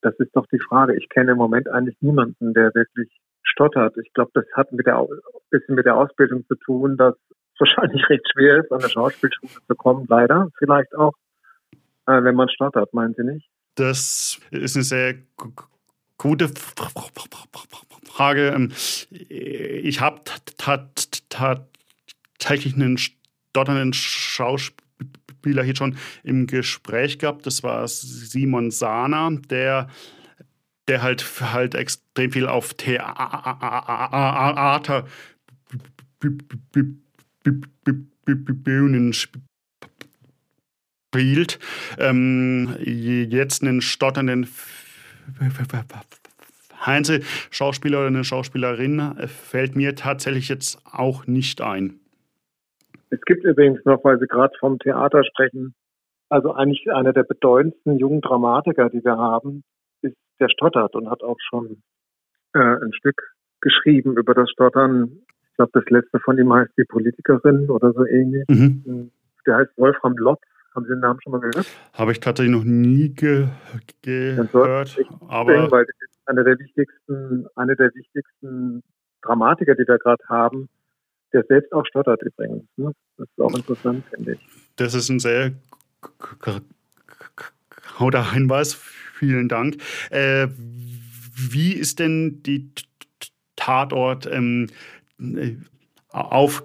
Das 0.00 0.14
ist 0.18 0.34
doch 0.34 0.46
die 0.46 0.60
Frage. 0.60 0.96
Ich 0.96 1.10
kenne 1.10 1.32
im 1.32 1.38
Moment 1.38 1.68
eigentlich 1.68 2.00
niemanden, 2.00 2.54
der 2.54 2.74
wirklich 2.74 3.10
stottert. 3.42 3.98
Ich 3.98 4.14
glaube, 4.14 4.30
das 4.32 4.46
hat 4.54 4.72
mit 4.72 4.86
der, 4.86 5.06
bisschen 5.50 5.74
mit 5.74 5.84
der 5.84 5.96
Ausbildung 5.96 6.46
zu 6.46 6.54
tun, 6.54 6.96
dass 6.96 7.14
es 7.28 7.60
wahrscheinlich 7.60 8.02
recht 8.08 8.26
schwer 8.32 8.60
ist, 8.60 8.72
an 8.72 8.78
der 8.78 8.88
Schauspielschule 8.88 9.52
zu 9.66 9.74
kommen, 9.74 10.06
leider. 10.08 10.48
Vielleicht 10.56 10.94
auch, 10.96 11.12
äh, 12.06 12.22
wenn 12.22 12.34
man 12.34 12.48
stottert, 12.48 12.94
meinen 12.94 13.12
Sie 13.12 13.24
nicht? 13.24 13.50
Das 13.76 14.40
ist 14.50 14.76
eine 14.76 14.84
sehr 14.84 15.14
gute 16.18 16.50
Frage. 18.04 18.48
Ähm, 18.48 18.72
ich 19.10 20.00
habe 20.00 20.22
tatsächlich 21.28 22.74
einen 22.74 22.98
stotternden 22.98 23.92
Schauspieler 23.92 25.62
hier 25.62 25.76
schon 25.76 25.96
im 26.24 26.46
Gespräch 26.46 27.18
gehabt. 27.18 27.46
Das 27.46 27.62
war 27.62 27.86
Simon 27.86 28.70
Sana, 28.70 29.30
der 29.48 29.88
der 30.88 31.02
halt 31.02 31.24
halt 31.40 31.74
extrem 31.74 32.30
viel 32.32 32.46
auf 32.46 32.74
Theater 32.74 33.06
Bühnen 38.64 39.12
spielt. 41.16 41.58
Ähm, 41.98 42.76
jetzt 42.80 43.62
einen 43.62 43.80
stotternden 43.80 44.46
Heinze-Schauspieler 46.84 47.98
oder 47.98 48.06
eine 48.08 48.24
Schauspielerin 48.24 48.98
äh, 48.98 49.26
fällt 49.26 49.76
mir 49.76 49.94
tatsächlich 49.96 50.48
jetzt 50.48 50.78
auch 50.84 51.26
nicht 51.26 51.60
ein. 51.60 52.00
Es 53.10 53.20
gibt 53.22 53.44
übrigens 53.44 53.84
noch, 53.84 54.04
weil 54.04 54.18
Sie 54.18 54.26
gerade 54.26 54.54
vom 54.60 54.78
Theater 54.78 55.24
sprechen, 55.24 55.74
also 56.28 56.52
eigentlich 56.54 56.90
einer 56.92 57.12
der 57.12 57.22
bedeutendsten 57.22 57.98
jungen 57.98 58.20
Dramatiker, 58.20 58.90
die 58.90 59.04
wir 59.04 59.16
haben, 59.16 59.62
ist 60.02 60.16
der 60.38 60.48
Stottert 60.48 60.94
und 60.94 61.08
hat 61.08 61.22
auch 61.22 61.38
schon 61.48 61.82
äh, 62.52 62.58
ein 62.58 62.92
Stück 62.92 63.20
geschrieben 63.60 64.16
über 64.16 64.34
das 64.34 64.50
Stottern. 64.50 65.20
Ich 65.50 65.56
glaube, 65.56 65.70
das 65.72 65.84
letzte 65.88 66.18
von 66.20 66.36
ihm 66.38 66.52
heißt 66.52 66.72
Die 66.76 66.84
Politikerin 66.84 67.70
oder 67.70 67.92
so 67.92 68.04
ähnlich. 68.04 68.44
Mhm. 68.48 69.10
Der 69.46 69.56
heißt 69.56 69.70
Wolfram 69.76 70.16
Lotz 70.16 70.42
haben 70.76 70.84
Sie 70.84 70.90
den 70.90 71.00
Namen 71.00 71.20
schon 71.22 71.32
mal 71.32 71.40
gehört? 71.40 71.66
Habe 71.94 72.12
ich 72.12 72.20
tatsächlich 72.20 72.54
noch 72.54 72.64
nie 72.64 73.08
ge 73.08 73.48
gehört. 74.02 74.96
Aber 75.28 75.70
weil 75.70 75.86
eine 76.26 76.44
der 76.44 76.58
wichtigsten, 76.58 77.46
eine 77.56 77.76
der 77.76 77.94
wichtigsten 77.94 78.82
Dramatiker, 79.22 79.74
die 79.74 79.86
wir 79.86 79.98
gerade 79.98 80.22
haben, 80.28 80.68
der 81.32 81.44
selbst 81.48 81.72
auch 81.72 81.84
stottert 81.86 82.22
übrigens. 82.22 82.64
Ne? 82.76 82.92
Das 83.16 83.28
ist 83.28 83.40
auch 83.40 83.54
interessant, 83.54 84.04
finde 84.10 84.32
ich. 84.32 84.40
Das 84.76 84.94
ist 84.94 85.08
ein 85.08 85.20
sehr 85.20 85.52
guter 87.98 88.32
Hinweis. 88.32 88.74
Vielen 88.74 89.48
Dank. 89.48 89.76
Äh, 90.10 90.48
wie 90.56 91.72
ist 91.72 91.98
denn 91.98 92.42
die 92.42 92.70
Tatort 93.56 94.26
ähm, 94.26 94.68
auf 96.08 96.62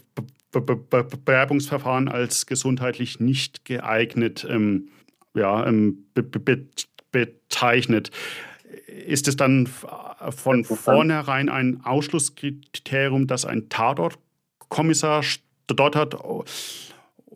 Bewerbungsverfahren 0.52 2.10
als 2.10 2.46
gesundheitlich 2.46 3.22
nicht 3.22 3.64
geeignet 3.64 4.46
ähm, 4.50 4.90
ja, 5.34 5.66
ähm, 5.66 6.08
be 6.14 6.68
bezeichnet. 7.12 8.12
ist 8.88 9.28
es 9.28 9.36
dann 9.36 9.68
von 9.68 10.66
vornherein 10.66 11.50
ein 11.50 11.82
Ausschlusskriterium, 11.84 13.28
dass 13.28 13.46
ein 13.46 13.70
Tatortkommissar 13.70 15.24
stottert? 15.24 16.16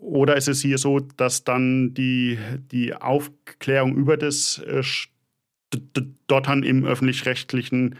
Oder 0.05 0.37
ist 0.37 0.47
es 0.47 0.61
hier 0.61 0.77
so, 0.77 0.99
dass 0.99 1.43
dann 1.43 1.95
die, 1.95 2.37
die 2.71 2.93
Aufklärung 2.93 3.95
über 3.95 4.17
das 4.17 4.59
äh, 4.59 4.83
Stottern 4.83 6.61
im 6.61 6.85
öffentlich-rechtlichen 6.85 7.95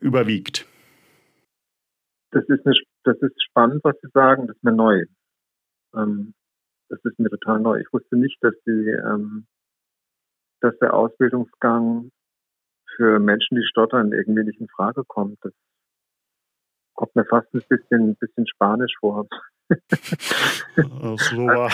überwiegt? 0.00 0.66
Das 2.30 2.42
ist, 2.48 2.64
eine, 2.64 2.74
das 3.04 3.18
ist 3.20 3.34
spannend, 3.44 3.84
was 3.84 3.94
Sie 4.00 4.08
sagen. 4.14 4.46
Das 4.46 4.56
ist 4.56 4.64
mir 4.64 4.72
neu. 4.72 5.04
Ähm, 5.94 6.32
das 6.88 7.00
ist 7.04 7.18
mir 7.18 7.28
total 7.28 7.60
neu. 7.60 7.80
Ich 7.80 7.92
wusste 7.92 8.16
nicht, 8.16 8.38
dass 8.40 8.54
die, 8.66 8.70
ähm, 8.70 9.46
dass 10.60 10.74
der 10.78 10.94
Ausbildungsgang 10.94 12.10
für 12.96 13.18
Menschen, 13.18 13.56
die 13.56 13.66
stottern, 13.66 14.12
irgendwie 14.12 14.44
nicht 14.44 14.60
in 14.60 14.68
Frage 14.68 15.04
kommt. 15.04 15.38
Das 15.42 15.52
kommt 16.94 17.14
mir 17.16 17.24
fast 17.24 17.52
ein 17.54 17.62
bisschen, 17.68 18.16
bisschen 18.16 18.46
spanisch 18.46 18.94
vor. 19.00 19.26
so 20.76 21.46
war, 21.46 21.70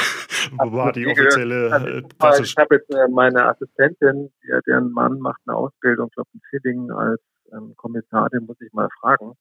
war 0.72 0.92
die 0.92 1.06
offizielle. 1.06 2.04
Also, 2.18 2.42
ich 2.42 2.54
habe 2.56 2.76
jetzt 2.76 2.94
äh, 2.94 3.08
meine 3.08 3.46
Assistentin, 3.46 4.30
deren 4.66 4.92
Mann 4.92 5.18
macht 5.18 5.40
eine 5.46 5.56
Ausbildung, 5.56 6.08
ich 6.08 6.14
glaube 6.14 6.30
in 6.34 6.40
Filling 6.50 6.90
als 6.90 7.20
ähm, 7.52 7.74
Kommissar, 7.76 8.28
den 8.30 8.46
muss 8.46 8.60
ich 8.60 8.72
mal 8.72 8.88
fragen. 9.00 9.32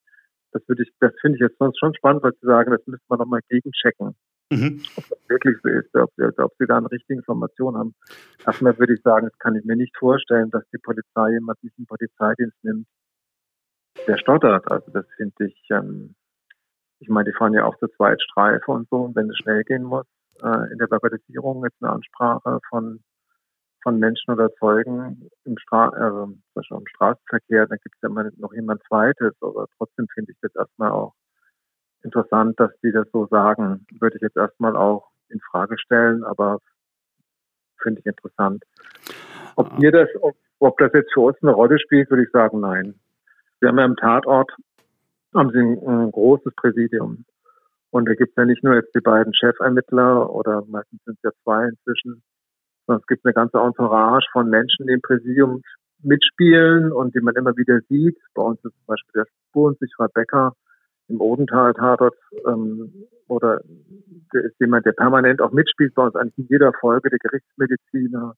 Das 0.52 0.68
würde 0.68 0.84
ich, 0.84 0.92
das 1.00 1.12
finde 1.22 1.38
ich 1.38 1.42
jetzt 1.42 1.58
sonst 1.60 1.78
schon 1.78 1.94
spannend, 1.94 2.24
weil 2.24 2.34
Sie 2.42 2.48
sagen, 2.48 2.72
das 2.72 2.86
müsste 2.88 3.06
man 3.10 3.20
nochmal 3.20 3.42
gegenchecken. 3.50 4.16
Mhm. 4.50 4.82
Ob 4.96 5.10
das 5.10 5.20
wirklich 5.28 5.58
so 5.62 5.70
ist, 5.70 5.94
ob, 5.96 6.12
ob 6.38 6.54
Sie 6.58 6.66
da 6.66 6.78
eine 6.78 6.90
richtige 6.90 7.20
Information 7.20 7.76
haben. 7.76 7.96
Erstmal 8.46 8.78
würde 8.80 8.94
ich 8.94 9.02
sagen, 9.02 9.28
das 9.28 9.38
kann 9.40 9.56
ich 9.56 9.66
mir 9.66 9.76
nicht 9.76 9.96
vorstellen, 9.98 10.50
dass 10.52 10.64
die 10.74 10.78
Polizei 10.78 11.32
jemand 11.32 11.62
nicht 11.64 11.78
in 11.78 11.86
Polizeidienst 11.86 12.58
nimmt, 12.64 12.88
der 14.08 14.18
stottert. 14.18 14.70
Also 14.72 14.92
das 14.92 15.06
finde 15.18 15.46
ich, 15.46 15.68
ähm, 15.70 16.16
ich 17.00 17.10
meine, 17.10 17.30
die 17.30 17.38
fahren 17.38 17.54
ja 17.54 17.66
auch 17.66 17.78
zu 17.78 17.88
zweit 17.90 18.22
Streife 18.22 18.72
und 18.72 18.88
so, 18.90 18.98
und 19.04 19.16
wenn 19.16 19.30
es 19.30 19.38
schnell 19.38 19.64
gehen 19.64 19.84
muss, 19.84 20.06
äh, 20.42 20.72
in 20.72 20.78
der 20.78 20.90
Verbalisierung 20.90 21.64
jetzt 21.64 21.82
eine 21.82 21.92
Ansprache 21.92 22.60
von 22.70 23.02
von 23.88 24.00
Menschen 24.00 24.34
oder 24.34 24.54
Zeugen 24.56 25.30
im, 25.46 25.58
Stra 25.58 25.88
also, 25.88 26.34
im 26.56 26.88
Straßenverkehr, 26.88 27.68
dann 27.68 27.78
gibt 27.82 27.96
es 27.96 28.02
ja 28.02 28.10
immer 28.10 28.30
noch 28.36 28.52
jemand 28.54 28.82
Zweites, 28.86 29.34
aber 29.40 29.68
trotzdem 29.78 30.08
finde 30.14 30.34
ich 30.34 30.38
das 30.42 30.54
erstmal 30.56 30.92
auch 30.92 31.14
interessant, 32.04 32.60
dass 32.60 32.72
die 32.84 32.92
das 32.92 33.08
so 33.14 33.28
sagen. 33.28 33.86
Würde 34.00 34.18
ich 34.18 34.22
jetzt 34.22 34.36
erstmal 34.36 34.76
auch 34.76 35.10
in 35.30 35.40
Frage 35.40 35.78
stellen, 35.80 36.26
aber 36.26 36.60
finde 37.82 38.02
ich 38.02 38.06
interessant. 38.06 38.64
Ob 39.56 39.72
ihr 39.80 39.94
das, 39.94 40.10
ob, 40.20 40.36
ob 40.60 40.78
das 40.80 40.92
jetzt 40.94 41.14
für 41.14 41.22
uns 41.22 41.38
eine 41.42 41.54
Rolle 41.54 41.80
spielt, 41.80 42.10
würde 42.10 42.24
ich 42.24 42.32
sagen, 42.32 42.60
nein. 42.60 43.00
Wir 43.60 43.70
haben 43.70 43.80
ja 43.80 43.86
im 43.86 43.96
Tatort 43.96 44.52
haben 45.34 45.52
sie 45.52 45.60
ein, 45.60 45.80
ein 45.88 46.12
großes 46.12 46.54
Präsidium. 46.56 47.26
Und 47.90 48.08
da 48.08 48.14
gibt 48.14 48.32
es 48.32 48.36
ja 48.36 48.46
nicht 48.46 48.64
nur 48.64 48.76
jetzt 48.76 48.94
die 48.96 49.02
beiden 49.02 49.34
Chefermittler 49.34 50.30
oder 50.30 50.64
meistens 50.68 51.04
sind 51.06 51.18
es 51.18 51.24
ja 51.24 51.32
zwei 51.44 51.68
inzwischen, 51.68 52.22
sondern 52.86 53.02
es 53.02 53.08
gibt 53.08 53.26
eine 53.26 53.34
ganze 53.34 53.58
Entourage 53.58 54.28
von 54.32 54.50
Menschen, 54.50 54.88
die 54.88 54.94
im 54.94 55.02
Präsidium 55.02 55.62
mitspielen 56.04 56.92
und 56.92 57.16
die 57.16 57.22
man 57.22 57.36
immer 57.36 57.56
wieder 57.58 57.80
sieht. 57.90 58.18
Bei 58.34 58.44
uns 58.44 58.58
ist 58.64 58.74
zum 58.74 58.86
Beispiel 58.86 59.24
der 59.24 59.26
spurensicherer 59.50 60.10
Becker 60.10 60.54
im 61.08 61.22
Odental-Tatort 61.22 62.16
ähm, 62.46 62.92
oder 63.28 63.62
der 64.34 64.44
ist 64.44 64.60
jemand, 64.60 64.86
der 64.86 64.92
permanent 64.92 65.42
auch 65.42 65.52
mitspielt 65.52 65.96
bei 65.96 66.04
uns 66.04 66.16
eigentlich 66.16 66.38
in 66.38 66.48
jeder 66.50 66.74
Folge, 66.80 67.10
der 67.10 67.20
Gerichtsmediziner, 67.20 68.36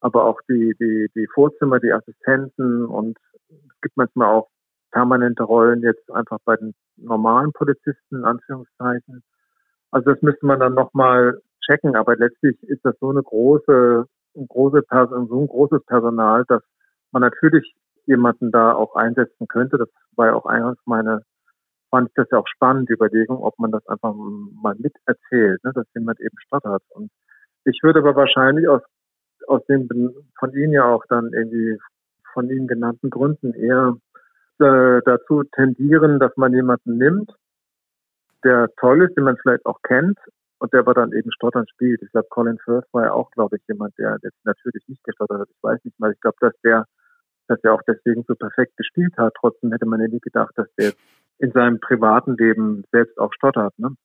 aber 0.00 0.24
auch 0.24 0.40
die, 0.48 0.74
die, 0.80 1.08
die 1.14 1.26
Vorzimmer, 1.32 1.78
die 1.80 1.92
Assistenten 1.92 2.86
und 2.86 3.18
es 3.52 3.80
gibt 3.80 3.96
manchmal 3.96 4.28
auch 4.28 4.48
permanente 4.90 5.42
Rollen 5.42 5.82
jetzt 5.82 6.10
einfach 6.12 6.38
bei 6.44 6.56
den 6.56 6.74
normalen 6.96 7.52
Polizisten, 7.52 8.16
in 8.16 8.24
Anführungszeichen. 8.24 9.22
Also 9.90 10.12
das 10.12 10.22
müsste 10.22 10.46
man 10.46 10.60
dann 10.60 10.74
nochmal 10.74 11.40
checken, 11.64 11.96
aber 11.96 12.16
letztlich 12.16 12.62
ist 12.64 12.84
das 12.84 12.94
so 13.00 13.10
eine 13.10 13.22
große, 13.22 14.06
ein 14.36 14.48
große 14.48 14.82
Person, 14.82 15.28
so 15.28 15.40
ein 15.40 15.46
großes 15.46 15.84
Personal, 15.86 16.44
dass 16.48 16.62
man 17.12 17.22
natürlich 17.22 17.74
jemanden 18.06 18.50
da 18.50 18.72
auch 18.72 18.94
einsetzen 18.96 19.46
könnte. 19.48 19.78
Das 19.78 19.88
war 20.16 20.28
ja 20.28 20.34
auch 20.34 20.46
eingangs 20.46 20.78
meine, 20.86 21.22
fand 21.90 22.08
ich 22.08 22.14
das 22.14 22.28
ja 22.30 22.38
auch 22.38 22.48
spannend, 22.48 22.88
die 22.88 22.94
Überlegung, 22.94 23.42
ob 23.42 23.58
man 23.58 23.70
das 23.70 23.86
einfach 23.86 24.14
mal 24.14 24.74
miterzählt, 24.76 25.62
ne, 25.62 25.72
dass 25.74 25.86
jemand 25.94 26.20
eben 26.20 26.36
stottert. 26.46 26.82
Und 26.90 27.10
ich 27.64 27.80
würde 27.82 28.00
aber 28.00 28.16
wahrscheinlich 28.16 28.68
aus, 28.68 28.82
aus 29.46 29.64
den 29.66 29.88
von 30.38 30.52
Ihnen 30.54 30.72
ja 30.72 30.84
auch 30.84 31.04
dann 31.08 31.32
irgendwie 31.32 31.78
von 32.32 32.50
Ihnen 32.50 32.66
genannten 32.66 33.10
Gründen 33.10 33.54
eher 33.54 33.96
äh, 34.58 35.00
dazu 35.04 35.42
tendieren, 35.54 36.18
dass 36.18 36.36
man 36.36 36.54
jemanden 36.54 36.98
nimmt, 36.98 37.32
der 38.44 38.68
toll 38.78 39.02
ist, 39.02 39.16
den 39.16 39.24
man 39.24 39.36
vielleicht 39.36 39.66
auch 39.66 39.80
kennt 39.82 40.18
und 40.58 40.72
der 40.72 40.80
aber 40.80 40.94
dann 40.94 41.12
eben 41.12 41.32
stottern 41.32 41.66
spielt. 41.72 42.02
Ich 42.02 42.10
glaube, 42.12 42.28
Colin 42.30 42.58
Firth 42.64 42.86
war 42.92 43.04
ja 43.04 43.12
auch, 43.12 43.30
glaube 43.32 43.56
ich, 43.56 43.62
jemand, 43.68 43.96
der 43.98 44.18
jetzt 44.22 44.44
natürlich 44.44 44.86
nicht 44.86 45.02
gestottert 45.04 45.40
hat. 45.40 45.48
Ich 45.50 45.62
weiß 45.62 45.80
nicht 45.84 45.98
mal. 45.98 46.12
Ich 46.12 46.20
glaube, 46.20 46.36
dass 46.40 46.54
der, 46.62 46.86
dass 47.48 47.58
er 47.62 47.74
auch 47.74 47.82
deswegen 47.86 48.24
so 48.28 48.34
perfekt 48.34 48.76
gespielt 48.76 49.14
hat. 49.16 49.34
Trotzdem 49.40 49.72
hätte 49.72 49.86
man 49.86 50.00
ja 50.00 50.08
nie 50.08 50.20
gedacht, 50.20 50.52
dass 50.56 50.68
der 50.78 50.92
in 51.38 51.50
seinem 51.52 51.80
privaten 51.80 52.36
Leben 52.36 52.84
selbst 52.92 53.18
auch 53.18 53.32
stottert. 53.32 53.76
Ne? 53.78 53.96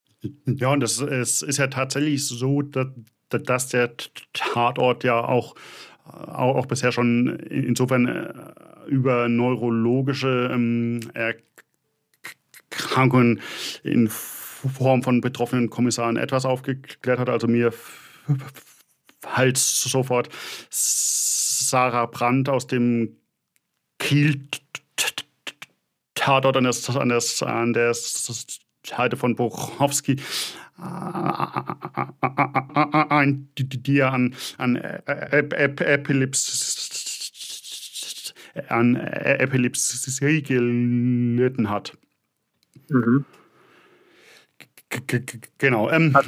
Ja, 0.46 0.72
und 0.72 0.80
das 0.80 1.00
ist, 1.00 1.42
ist 1.42 1.58
ja 1.58 1.68
tatsächlich 1.68 2.26
so, 2.26 2.62
dass, 2.62 2.88
dass 3.28 3.68
der 3.68 3.92
Tatort 4.32 5.04
ja 5.04 5.20
auch 5.22 5.54
auch, 6.08 6.66
bisher 6.66 6.92
schon 6.92 7.38
insofern 7.50 8.06
äh, 8.06 8.32
über 8.86 9.28
neurologische 9.28 10.50
ähm, 10.52 11.00
Erkrankungen 12.70 13.40
in 13.82 14.08
Form 14.08 15.02
von 15.02 15.20
betroffenen 15.20 15.70
Kommissaren 15.70 16.16
etwas 16.16 16.44
aufgeklärt 16.44 17.18
hat. 17.18 17.28
Also 17.28 17.46
mir 17.46 17.72
halt 19.26 19.56
sofort 19.56 20.28
Sarah 20.70 22.06
Brandt 22.06 22.48
aus 22.48 22.66
dem 22.66 23.16
Kiel 23.98 24.48
Tatort 26.14 26.56
an 26.56 26.64
der, 26.64 26.74
an 27.00 27.08
der, 27.08 27.22
an 27.46 27.72
der 27.72 27.94
Seite 28.96 29.16
von 29.16 29.36
Buchowski 29.36 30.16
ein, 33.10 33.48
die 33.56 34.02
an, 34.02 34.34
an 34.58 34.76
Epilepsie, 34.76 36.42
an 38.68 38.96
Epilepsie 38.96 40.42
gelitten 40.42 41.68
hat. 41.68 41.96
Mhm. 42.88 43.24
Genau. 45.58 45.90
Ähm, 45.90 46.14
hat, 46.14 46.24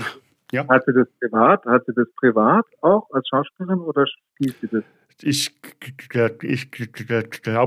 ja. 0.52 0.68
hat 0.68 0.84
sie 0.84 0.92
das 0.92 1.08
privat? 1.18 1.64
Hat 1.64 1.86
sie 1.86 1.94
das 1.94 2.08
privat 2.16 2.66
auch 2.82 3.08
als 3.12 3.26
Schauspielerin 3.28 3.78
oder 3.80 4.04
spielt 4.06 4.56
sie 4.60 4.68
das? 4.68 4.84
Ich, 5.22 5.54
ich 5.86 6.08
glaube, 6.08 6.46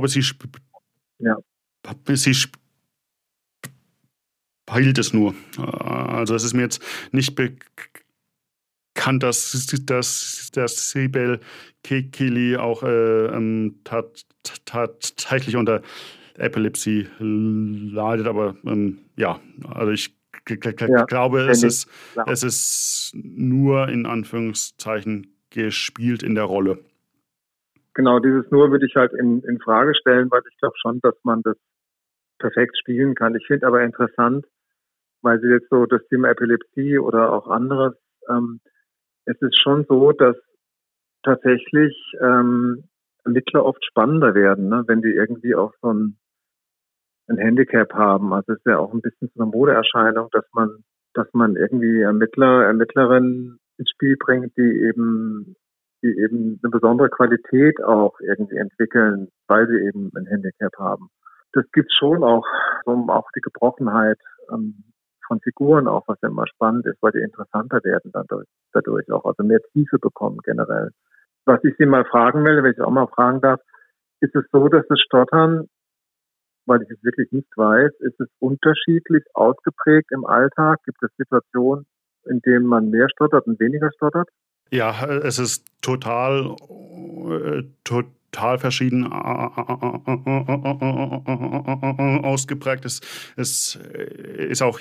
sie, 0.08 0.24
ja. 1.20 1.38
sie 2.16 2.34
heilt 4.70 4.98
es 4.98 5.14
nur. 5.14 5.34
Also 5.58 6.36
es 6.36 6.44
ist 6.44 6.54
mir 6.54 6.64
jetzt 6.64 6.82
nicht 7.12 7.36
bekannt, 7.36 9.24
dass, 9.24 9.68
dass, 9.86 10.52
dass 10.54 10.90
Sibel 10.90 11.40
Kekili 11.84 12.58
auch 12.58 12.84
äh, 12.84 13.26
ähm, 13.26 13.80
tatsächlich 14.66 15.56
unter 15.56 15.82
Epilepsie 16.38 17.08
leidet, 17.20 18.28
aber 18.28 18.56
ähm, 18.66 19.00
ja, 19.16 19.40
also 19.70 19.92
ich 19.92 20.16
ja, 20.50 21.06
glaube, 21.06 21.42
es 21.50 21.64
ist, 21.64 21.90
es 22.26 22.44
ist 22.44 23.12
nur 23.14 23.88
in 23.88 24.06
Anführungszeichen 24.06 25.28
gespielt 25.52 26.24
in 26.24 26.36
der 26.36 26.46
Rolle. 26.46 26.80
Genau, 27.94 28.20
dieses 28.20 28.50
nur 28.50 28.72
würde 28.72 28.88
ich 28.88 28.96
halt 28.96 29.14
in, 29.14 29.42
in 29.44 29.60
Frage 29.60 29.94
stellen, 29.96 30.32
weil 30.32 30.42
ich 30.50 30.58
glaube 30.58 30.76
schon, 30.82 31.00
dass 31.02 31.16
man 31.24 31.44
das 31.44 31.56
perfekt 32.44 32.78
spielen 32.78 33.16
kann. 33.16 33.36
Ich 33.36 33.48
finde 33.48 33.68
aber 33.68 33.82
interessant, 33.82 34.46
weil 35.22 35.40
Sie 35.40 35.48
jetzt 35.48 35.70
so 35.70 35.86
das 35.86 36.06
Thema 36.10 36.30
Epilepsie 36.30 37.00
oder 37.00 37.32
auch 37.32 37.48
anderes, 37.48 37.96
ähm, 38.30 38.60
es 39.26 39.42
ist 39.42 39.58
schon 39.62 39.86
so, 39.88 40.12
dass 40.12 40.36
tatsächlich 41.24 41.96
ähm, 42.22 42.84
Ermittler 43.24 43.64
oft 43.64 43.84
spannender 43.86 44.36
werden, 44.36 44.68
ne? 44.68 44.84
wenn 44.88 45.02
die 45.02 45.14
irgendwie 45.14 45.56
auch 45.56 45.74
so 45.82 45.94
ein, 45.94 46.18
ein 47.30 47.38
Handicap 47.38 47.94
haben. 47.94 48.34
Also 48.34 48.52
es 48.52 48.58
ist 48.60 48.66
ja 48.66 48.80
auch 48.80 48.94
ein 48.94 49.02
bisschen 49.02 49.32
so 49.34 49.42
eine 49.42 49.52
Modeerscheinung, 49.52 50.28
dass 50.34 50.46
man, 50.52 50.84
dass 51.14 51.28
man 51.32 51.56
irgendwie 51.56 52.02
Ermittler, 52.02 52.66
Ermittlerinnen 52.66 53.60
ins 53.78 53.90
Spiel 53.92 54.18
bringt, 54.20 54.58
die 54.58 54.82
eben, 54.90 55.56
die 56.02 56.20
eben 56.20 56.60
eine 56.62 56.70
besondere 56.70 57.10
Qualität 57.10 57.82
auch 57.82 58.20
irgendwie 58.20 58.58
entwickeln, 58.58 59.30
weil 59.48 59.70
sie 59.70 59.80
eben 59.88 60.12
ein 60.18 60.26
Handicap 60.26 60.74
haben. 60.78 61.08
Das 61.54 61.66
gibt 61.72 61.92
schon 61.94 62.24
auch, 62.24 62.46
um 62.86 63.10
auch 63.10 63.28
die 63.36 63.42
Gebrochenheit 63.42 64.20
ähm, 64.52 64.84
von 65.28 65.40
Figuren 65.40 65.88
auch, 65.88 66.04
was 66.08 66.20
ja 66.22 66.30
immer 66.30 66.48
spannend 66.48 66.86
ist, 66.86 67.02
weil 67.02 67.12
die 67.12 67.20
interessanter 67.20 67.84
werden 67.84 68.12
dadurch, 68.14 68.48
dadurch 68.74 69.12
auch, 69.12 69.26
also 69.26 69.44
mehr 69.44 69.62
Tiefe 69.72 69.98
bekommen 70.00 70.40
generell. 70.44 70.92
Was 71.46 71.64
ich 71.64 71.76
Sie 71.78 71.86
mal 71.86 72.06
fragen 72.06 72.44
will, 72.46 72.64
wenn 72.64 72.72
ich 72.72 72.82
auch 72.82 72.92
mal 72.92 73.08
fragen 73.08 73.42
darf, 73.42 73.60
ist 74.20 74.36
es 74.36 74.46
so, 74.52 74.68
dass 74.68 74.86
das 74.88 75.00
Stottern, 75.02 75.68
weil 76.66 76.82
ich 76.84 76.90
es 76.90 77.04
wirklich 77.04 77.32
nicht 77.32 77.50
weiß, 77.56 77.92
ist 78.00 78.20
es 78.20 78.30
unterschiedlich 78.40 79.24
ausgeprägt 79.34 80.12
im 80.12 80.26
Alltag? 80.26 80.80
Gibt 80.86 81.04
es 81.04 81.12
Situationen, 81.18 81.86
in 82.26 82.40
denen 82.42 82.66
man 82.66 82.90
mehr 82.90 83.10
stottert 83.10 83.46
und 83.48 83.60
weniger 83.60 83.92
stottert? 83.96 84.30
Ja, 84.72 85.06
es 85.06 85.40
ist 85.40 85.66
total, 85.82 86.56
äh, 87.30 87.64
total 88.34 88.60
verschieden 88.60 89.06
ausgeprägt. 92.24 92.86
Es, 92.86 93.02
es 93.36 93.80
ist 94.38 94.62
auch 94.62 94.80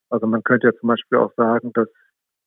Also 0.09 0.27
man 0.27 0.42
könnte 0.42 0.69
ja 0.69 0.73
zum 0.75 0.88
Beispiel 0.88 1.19
auch 1.19 1.33
sagen, 1.37 1.73
dass 1.75 1.88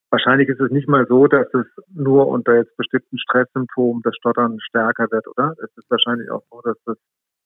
wahrscheinlich 0.10 0.50
ist 0.50 0.60
es 0.60 0.72
nicht 0.72 0.88
mal 0.88 1.06
so, 1.08 1.28
dass 1.28 1.48
es 1.54 1.68
nur 1.94 2.28
unter 2.28 2.56
jetzt 2.56 2.76
bestimmten 2.78 3.20
Stresssymptomen 3.20 4.02
das 4.04 4.16
Stottern 4.16 4.60
stärker 4.62 5.08
wird, 5.12 5.28
oder? 5.28 5.54
Es 5.64 5.70
ist 5.78 5.90
wahrscheinlich 5.90 6.32
auch 6.32 6.44
so, 6.50 6.62
dass 6.62 6.78
das 6.86 6.98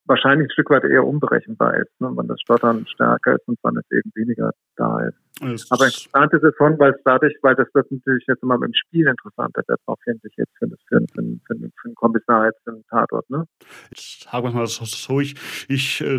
wahrscheinlich 0.06 0.48
ein 0.48 0.52
Stück 0.52 0.70
weit 0.70 0.84
eher 0.84 1.04
unberechenbar 1.04 1.76
ist, 1.76 2.00
ne? 2.00 2.12
wenn 2.14 2.28
das 2.28 2.40
Stottern 2.40 2.86
stärker 2.86 3.36
ist 3.36 3.46
und 3.48 3.58
wann 3.62 3.76
es 3.76 3.90
eben 3.90 4.10
weniger 4.14 4.50
da 4.76 5.00
ist. 5.06 5.16
Es 5.42 5.70
Aber 5.70 5.86
interessant 5.86 6.32
ist 6.32 6.44
es 6.44 6.54
schon, 6.56 6.78
weil 6.78 6.92
es 6.92 7.00
dadurch, 7.04 7.34
weil 7.42 7.54
das 7.56 7.68
wird 7.74 7.90
natürlich 7.90 8.24
jetzt 8.28 8.42
immer 8.42 8.54
im 8.54 8.74
Spiel 8.74 9.06
interessanter 9.06 9.62
wird, 9.66 9.80
auch 9.86 9.96
finde 10.04 10.20
ich 10.24 10.34
jetzt 10.36 10.52
für, 10.58 10.68
für, 10.68 11.00
für, 11.12 11.22
für, 11.46 11.56
für 11.56 11.84
einen 11.84 11.94
Kommissar 11.94 12.46
jetzt 12.46 12.62
für 12.64 12.72
einen 12.72 12.84
Tatort, 12.88 13.28
ne? 13.30 13.44
Jetzt 13.90 14.24
sagen 14.30 14.46
wir 14.46 14.52
mal 14.52 14.66
so, 14.66 15.20
ich, 15.20 15.34
ich 15.68 16.00
äh, 16.00 16.18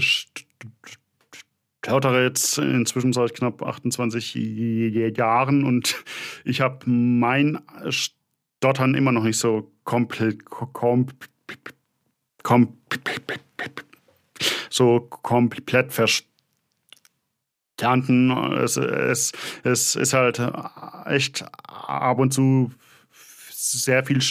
stottere 1.85 2.23
jetzt 2.23 2.57
inzwischen 2.57 3.13
seit 3.13 3.35
knapp 3.35 3.61
28 3.61 4.35
Jahren 5.15 5.63
und 5.63 6.03
ich 6.43 6.61
habe 6.61 6.89
mein 6.89 7.59
Stottern 7.89 8.95
immer 8.95 9.11
noch 9.11 9.23
nicht 9.23 9.37
so 9.37 9.71
komplett, 9.83 10.45
komplett 10.45 11.29
kom 12.45 12.77
so 14.69 14.99
komplett 14.99 15.91
verstanden. 15.91 16.31
Es, 18.63 18.77
es, 18.77 19.33
es 19.63 19.95
ist 19.95 20.13
halt 20.13 20.39
echt 21.05 21.43
ab 21.67 22.19
und 22.19 22.31
zu 22.31 22.71
sehr 23.09 24.05
viel 24.05 24.21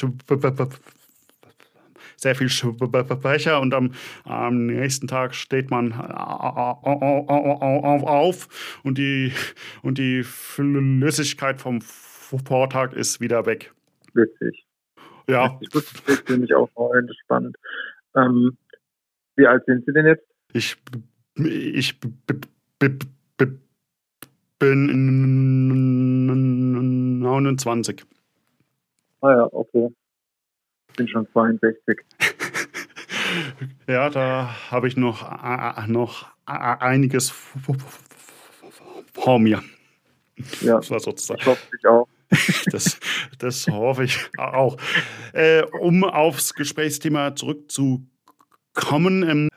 sehr 2.17 2.37
viel 2.37 2.49
Schwächer 2.49 3.61
und 3.61 3.75
am, 3.75 3.93
am 4.23 4.67
nächsten 4.67 5.09
Tag 5.09 5.35
steht 5.35 5.71
man 5.71 5.93
auf 5.93 6.79
und 8.85 8.97
die, 8.97 9.33
und 9.83 9.99
die 9.99 10.23
Flüssigkeit 10.23 11.61
vom 11.61 11.81
Vortag 11.83 12.93
ist 12.93 13.21
wieder 13.21 13.45
weg. 13.45 13.75
Witzig. 14.15 14.65
Ja. 15.27 15.59
Das 15.73 15.85
finde 16.27 16.47
ich 16.47 16.55
auch 16.55 16.71
spannend. 17.25 17.57
Ähm, 18.17 18.57
wie 19.37 19.47
alt 19.47 19.65
sind 19.67 19.85
Sie 19.87 19.93
denn 19.93 20.07
jetzt? 20.07 20.25
Ich, 20.53 20.77
ich 21.37 22.01
bin 24.59 24.87
29. 27.21 28.05
Ah 29.21 29.31
ja, 29.31 29.49
okay. 29.53 29.89
Ich 30.89 30.97
bin 30.97 31.09
schon 31.09 31.27
62. 31.33 32.01
ja, 33.89 34.11
da 34.11 34.71
habe 34.71 34.87
ich 34.87 34.97
noch, 34.97 35.23
noch 35.89 36.27
einiges 36.45 37.31
vor 39.13 39.39
mir. 39.39 39.63
Ja, 40.61 40.77
das 40.77 40.91
war 40.91 41.01
sozusagen. 41.01 41.41
ich 41.41 41.47
hoffe, 41.47 41.63
ich 41.77 41.87
auch. 41.87 42.09
Das, 42.71 42.99
das 43.39 43.67
hoffe 43.69 44.05
ich 44.05 44.19
auch. 44.39 44.77
Äh, 45.33 45.63
um 45.81 46.05
aufs 46.05 46.55
Gesprächsthema 46.55 47.35
zurückzukommen, 47.37 48.09
ähm, 49.23 49.49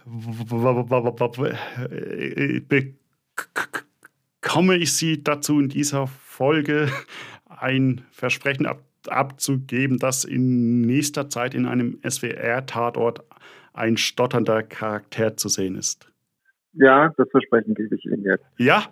bekomme 4.41 4.75
ich 4.77 4.93
Sie 4.93 5.23
dazu 5.23 5.59
in 5.59 5.69
dieser 5.69 6.07
Folge 6.07 6.91
ein 7.47 8.05
Versprechen 8.11 8.65
ab, 8.65 8.81
abzugeben, 9.07 9.99
dass 9.99 10.23
in 10.23 10.81
nächster 10.81 11.29
Zeit 11.29 11.53
in 11.53 11.65
einem 11.65 11.99
SWR-Tatort 12.07 13.23
ein 13.73 13.97
stotternder 13.97 14.63
Charakter 14.63 15.37
zu 15.37 15.49
sehen 15.49 15.75
ist. 15.75 16.11
Ja, 16.73 17.13
das 17.17 17.29
Versprechen 17.29 17.73
gebe 17.73 17.95
ich 17.95 18.05
Ihnen 18.05 18.23
jetzt. 18.23 18.45
Ja, 18.57 18.85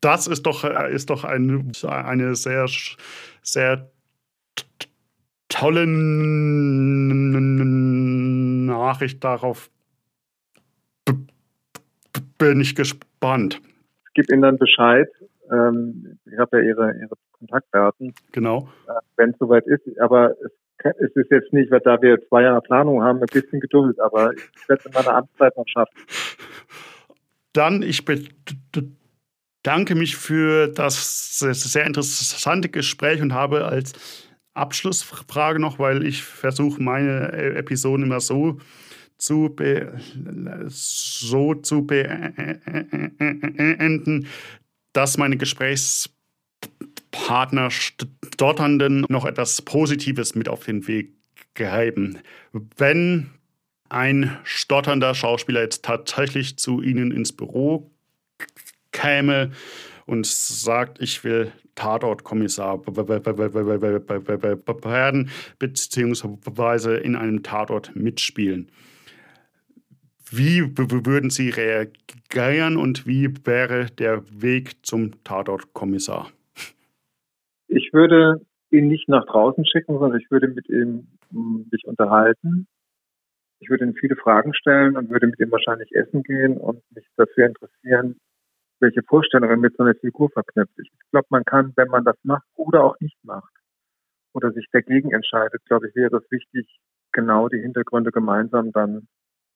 das 0.00 0.26
ist 0.26 0.42
doch, 0.42 0.64
äh, 0.64 0.92
ist 0.92 1.10
doch 1.10 1.24
ein, 1.24 1.72
eine 1.84 2.34
sehr, 2.34 2.66
sehr 3.42 3.90
tolle 5.48 5.86
Nachricht. 8.66 9.22
Darauf 9.22 9.70
bin 12.38 12.60
ich 12.60 12.74
gespannt. 12.74 13.60
Ich 14.08 14.14
gebe 14.14 14.32
Ihnen 14.32 14.42
dann 14.42 14.58
Bescheid. 14.58 15.08
Ähm, 15.50 16.18
ich 16.24 16.38
habe 16.38 16.58
ja 16.58 16.64
Ihre, 16.64 16.94
Ihre 16.98 17.16
Kontaktdaten. 17.32 18.14
Genau. 18.32 18.68
Äh, 18.88 18.92
Wenn 19.16 19.30
es 19.30 19.38
soweit 19.38 19.66
ist. 19.66 19.82
Aber 20.00 20.34
es, 20.40 20.52
es 20.98 21.14
ist 21.14 21.30
jetzt 21.30 21.52
nicht, 21.52 21.70
weil 21.70 21.80
da 21.80 22.00
wir 22.02 22.18
zwei 22.28 22.42
Jahre 22.42 22.60
Planung 22.62 23.02
haben, 23.02 23.20
ein 23.20 23.26
bisschen 23.26 23.60
Geduld. 23.60 24.00
Aber 24.00 24.32
ich 24.32 24.68
werde 24.68 24.80
es 24.80 24.86
in 24.86 24.92
meiner 24.92 25.16
Amtszeit 25.16 25.56
noch 25.56 25.68
schaffen. 25.68 25.94
Dann, 27.52 27.82
ich 27.82 28.04
bin 28.04 28.28
danke 29.62 29.94
mich 29.94 30.16
für 30.16 30.68
das 30.68 31.38
sehr 31.38 31.86
interessante 31.86 32.68
Gespräch 32.68 33.22
und 33.22 33.32
habe 33.32 33.64
als 33.64 33.94
Abschlussfrage 34.54 35.58
noch, 35.58 35.78
weil 35.78 36.06
ich 36.06 36.22
versuche, 36.22 36.82
meine 36.82 37.32
Episoden 37.32 38.04
immer 38.04 38.20
so 38.20 38.60
zu, 39.16 39.48
be 39.54 39.98
so 40.66 41.54
zu 41.54 41.86
beenden, 41.86 42.58
dass 44.92 45.16
meine 45.16 45.38
Gesprächspartner 45.38 47.70
Stotternden 47.70 49.06
noch 49.08 49.24
etwas 49.24 49.62
Positives 49.62 50.34
mit 50.34 50.48
auf 50.48 50.64
den 50.64 50.88
Weg 50.88 51.14
geben. 51.54 52.18
Wenn 52.76 53.30
ein 53.88 54.36
stotternder 54.44 55.14
Schauspieler 55.14 55.62
jetzt 55.62 55.84
tatsächlich 55.84 56.58
zu 56.58 56.82
Ihnen 56.82 57.12
ins 57.12 57.32
Büro 57.32 57.91
käme 58.92 59.50
und 60.06 60.26
sagt, 60.26 61.00
ich 61.00 61.24
will 61.24 61.52
Tatortkommissar 61.74 62.82
werden, 64.84 65.30
beziehungsweise 65.58 66.96
in 66.96 67.16
einem 67.16 67.42
Tatort 67.42 67.96
mitspielen. 67.96 68.70
Wie 70.30 70.62
würden 70.76 71.30
Sie 71.30 71.50
reagieren 71.50 72.76
und 72.76 73.06
wie 73.06 73.30
wäre 73.44 73.86
der 73.86 74.22
Weg 74.30 74.84
zum 74.84 75.22
Tatortkommissar? 75.24 76.30
Ich 77.68 77.92
würde 77.92 78.40
ihn 78.70 78.88
nicht 78.88 79.08
nach 79.08 79.26
draußen 79.26 79.66
schicken, 79.66 79.98
sondern 79.98 80.20
ich 80.20 80.30
würde 80.30 80.48
mit 80.48 80.68
ihm 80.68 81.06
mich 81.70 81.84
unterhalten. 81.84 82.66
Ich 83.60 83.68
würde 83.68 83.84
ihm 83.84 83.94
viele 83.94 84.16
Fragen 84.16 84.54
stellen 84.54 84.96
und 84.96 85.10
würde 85.10 85.26
mit 85.26 85.38
ihm 85.38 85.50
wahrscheinlich 85.50 85.92
essen 85.92 86.22
gehen 86.22 86.56
und 86.56 86.82
mich 86.94 87.06
dafür 87.16 87.46
interessieren, 87.46 88.16
welche 88.82 89.02
Vorstellungen 89.02 89.60
mit 89.60 89.76
so 89.76 89.84
einer 89.84 89.94
Figur 89.94 90.28
verknüpft. 90.30 90.78
Ich 90.78 90.90
glaube, 91.10 91.28
man 91.30 91.44
kann, 91.44 91.72
wenn 91.76 91.88
man 91.88 92.04
das 92.04 92.16
macht 92.24 92.44
oder 92.56 92.84
auch 92.84 93.00
nicht 93.00 93.16
macht, 93.24 93.52
oder 94.34 94.52
sich 94.52 94.66
dagegen 94.72 95.12
entscheidet, 95.12 95.64
glaube 95.66 95.88
ich, 95.88 95.94
wäre 95.94 96.16
es 96.16 96.30
wichtig, 96.30 96.66
genau 97.12 97.48
die 97.48 97.60
Hintergründe 97.60 98.10
gemeinsam 98.10 98.72
dann 98.72 99.06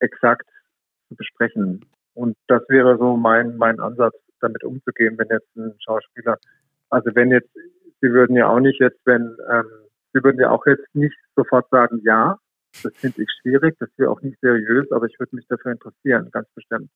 exakt 0.00 0.46
zu 1.08 1.16
besprechen. 1.16 1.84
Und 2.14 2.36
das 2.46 2.62
wäre 2.68 2.98
so 2.98 3.16
mein, 3.16 3.56
mein 3.56 3.80
Ansatz, 3.80 4.14
damit 4.40 4.64
umzugehen, 4.64 5.16
wenn 5.18 5.28
jetzt 5.28 5.54
ein 5.56 5.74
Schauspieler, 5.84 6.38
also 6.90 7.10
wenn 7.14 7.30
jetzt, 7.30 7.50
Sie 8.02 8.12
würden 8.12 8.36
ja 8.36 8.48
auch 8.48 8.60
nicht 8.60 8.78
jetzt, 8.80 9.00
wenn, 9.06 9.36
ähm, 9.50 9.64
Sie 10.12 10.22
würden 10.22 10.38
ja 10.38 10.50
auch 10.50 10.66
jetzt 10.66 10.94
nicht 10.94 11.16
sofort 11.34 11.68
sagen, 11.70 12.00
ja, 12.04 12.38
das 12.82 12.94
finde 12.96 13.22
ich 13.22 13.28
schwierig, 13.40 13.74
das 13.80 13.88
wäre 13.96 14.10
auch 14.10 14.20
nicht 14.20 14.38
seriös, 14.40 14.90
aber 14.92 15.06
ich 15.06 15.18
würde 15.18 15.34
mich 15.34 15.46
dafür 15.48 15.72
interessieren, 15.72 16.30
ganz 16.30 16.48
bestimmt. 16.54 16.90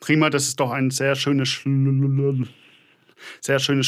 Prima, 0.00 0.30
das 0.30 0.48
ist 0.48 0.60
doch 0.60 0.70
ein 0.70 0.90
sehr 0.90 1.14
schönes 1.14 1.48
sehr 3.40 3.58
schönes 3.58 3.86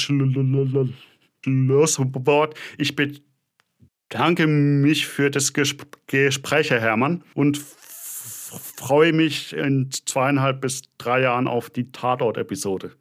Schlusswort. 1.42 2.59
Ich 2.79 2.96
bedanke 2.96 4.46
mich 4.46 5.07
für 5.07 5.31
das 5.31 5.53
Gespräch, 5.53 6.70
Herr 6.70 6.81
Hermann, 6.81 7.23
und 7.35 7.59
freue 7.59 9.12
mich 9.12 9.57
in 9.57 9.90
zweieinhalb 9.90 10.61
bis 10.61 10.83
drei 10.99 11.23
Jahren 11.23 11.46
auf 11.46 11.70
die 11.70 11.92
Tatort-Episode. 11.92 12.92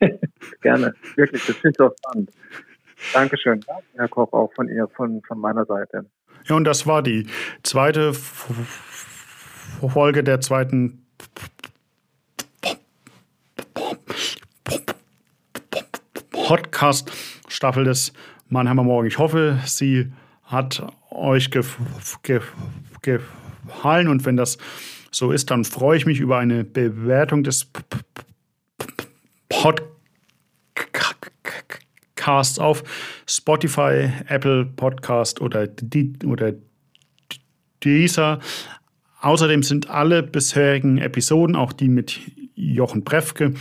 Gerne, 0.60 0.94
wirklich, 1.14 1.46
das 1.46 1.56
ich 1.62 1.80
auch 1.80 1.94
spannend. 1.98 2.30
Dankeschön, 3.12 3.64
Herr 3.94 4.08
Koch, 4.08 4.32
auch 4.32 4.52
von 4.54 4.68
ihr, 4.68 4.88
von, 4.88 5.22
von 5.22 5.38
meiner 5.38 5.64
Seite. 5.64 6.06
Ja, 6.44 6.56
und 6.56 6.64
das 6.64 6.86
war 6.86 7.02
die 7.02 7.26
zweite 7.62 8.12
Folge 8.14 8.64
der 10.24 10.40
zweiten 10.40 11.06
Podcast-Staffel 16.46 17.82
des 17.82 18.12
Mannheimer 18.48 18.84
Morgen. 18.84 19.08
Ich 19.08 19.18
hoffe, 19.18 19.58
sie 19.64 20.12
hat 20.44 20.80
euch 21.10 21.50
gef 21.50 21.76
gef 22.22 22.52
gefallen 23.02 24.06
und 24.06 24.24
wenn 24.24 24.36
das 24.36 24.56
so 25.10 25.32
ist, 25.32 25.50
dann 25.50 25.64
freue 25.64 25.96
ich 25.96 26.06
mich 26.06 26.20
über 26.20 26.38
eine 26.38 26.62
Bewertung 26.62 27.42
des 27.42 27.66
Podcasts 29.48 29.90
auf 32.60 32.84
Spotify, 33.28 34.12
Apple 34.28 34.66
Podcast 34.66 35.40
oder, 35.40 35.66
oder 36.24 36.52
dieser. 37.82 38.38
Außerdem 39.20 39.64
sind 39.64 39.90
alle 39.90 40.22
bisherigen 40.22 40.98
Episoden, 40.98 41.56
auch 41.56 41.72
die 41.72 41.88
mit 41.88 42.20
Jochen 42.54 43.02
Brefke, 43.02 43.54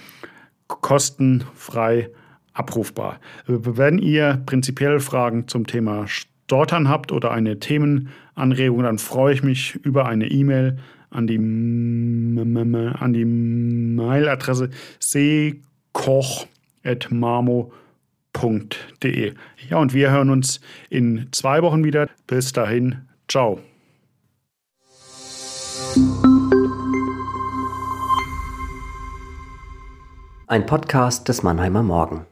kostenfrei 0.67 2.11
abrufbar. 2.55 3.21
Wenn 3.47 3.99
ihr 3.99 4.43
prinzipiell 4.47 4.99
Fragen 5.01 5.49
zum 5.49 5.67
Thema 5.67 6.07
Stottern 6.09 6.89
habt 6.89 7.13
oder 7.13 7.31
eine 7.31 7.61
Themenanregung, 7.61 8.83
dann 8.83 8.99
freue 8.99 9.35
ich 9.35 9.43
mich 9.43 9.75
über 9.77 10.07
eine 10.07 10.29
E-Mail 10.29 10.79
an 11.11 11.27
die, 11.27 11.39
an 11.39 13.13
die 13.13 13.25
Mailadresse 13.25 14.71
seekoch.marmo.de 14.99 17.82
www.ftf.de. 18.33 19.35
Ja, 19.69 19.79
und 19.79 19.95
wir 19.95 20.11
hören 20.11 20.31
uns 20.31 20.61
in 20.91 21.29
zwei 21.33 21.63
Wochen 21.63 21.85
wieder. 21.85 22.09
Bis 22.27 22.53
dahin, 22.53 23.09
ciao. 23.29 23.61
Ein 30.47 30.67
Podcast 30.67 31.29
des 31.29 31.43
Mannheimer 31.43 31.83
Morgen. 31.83 32.27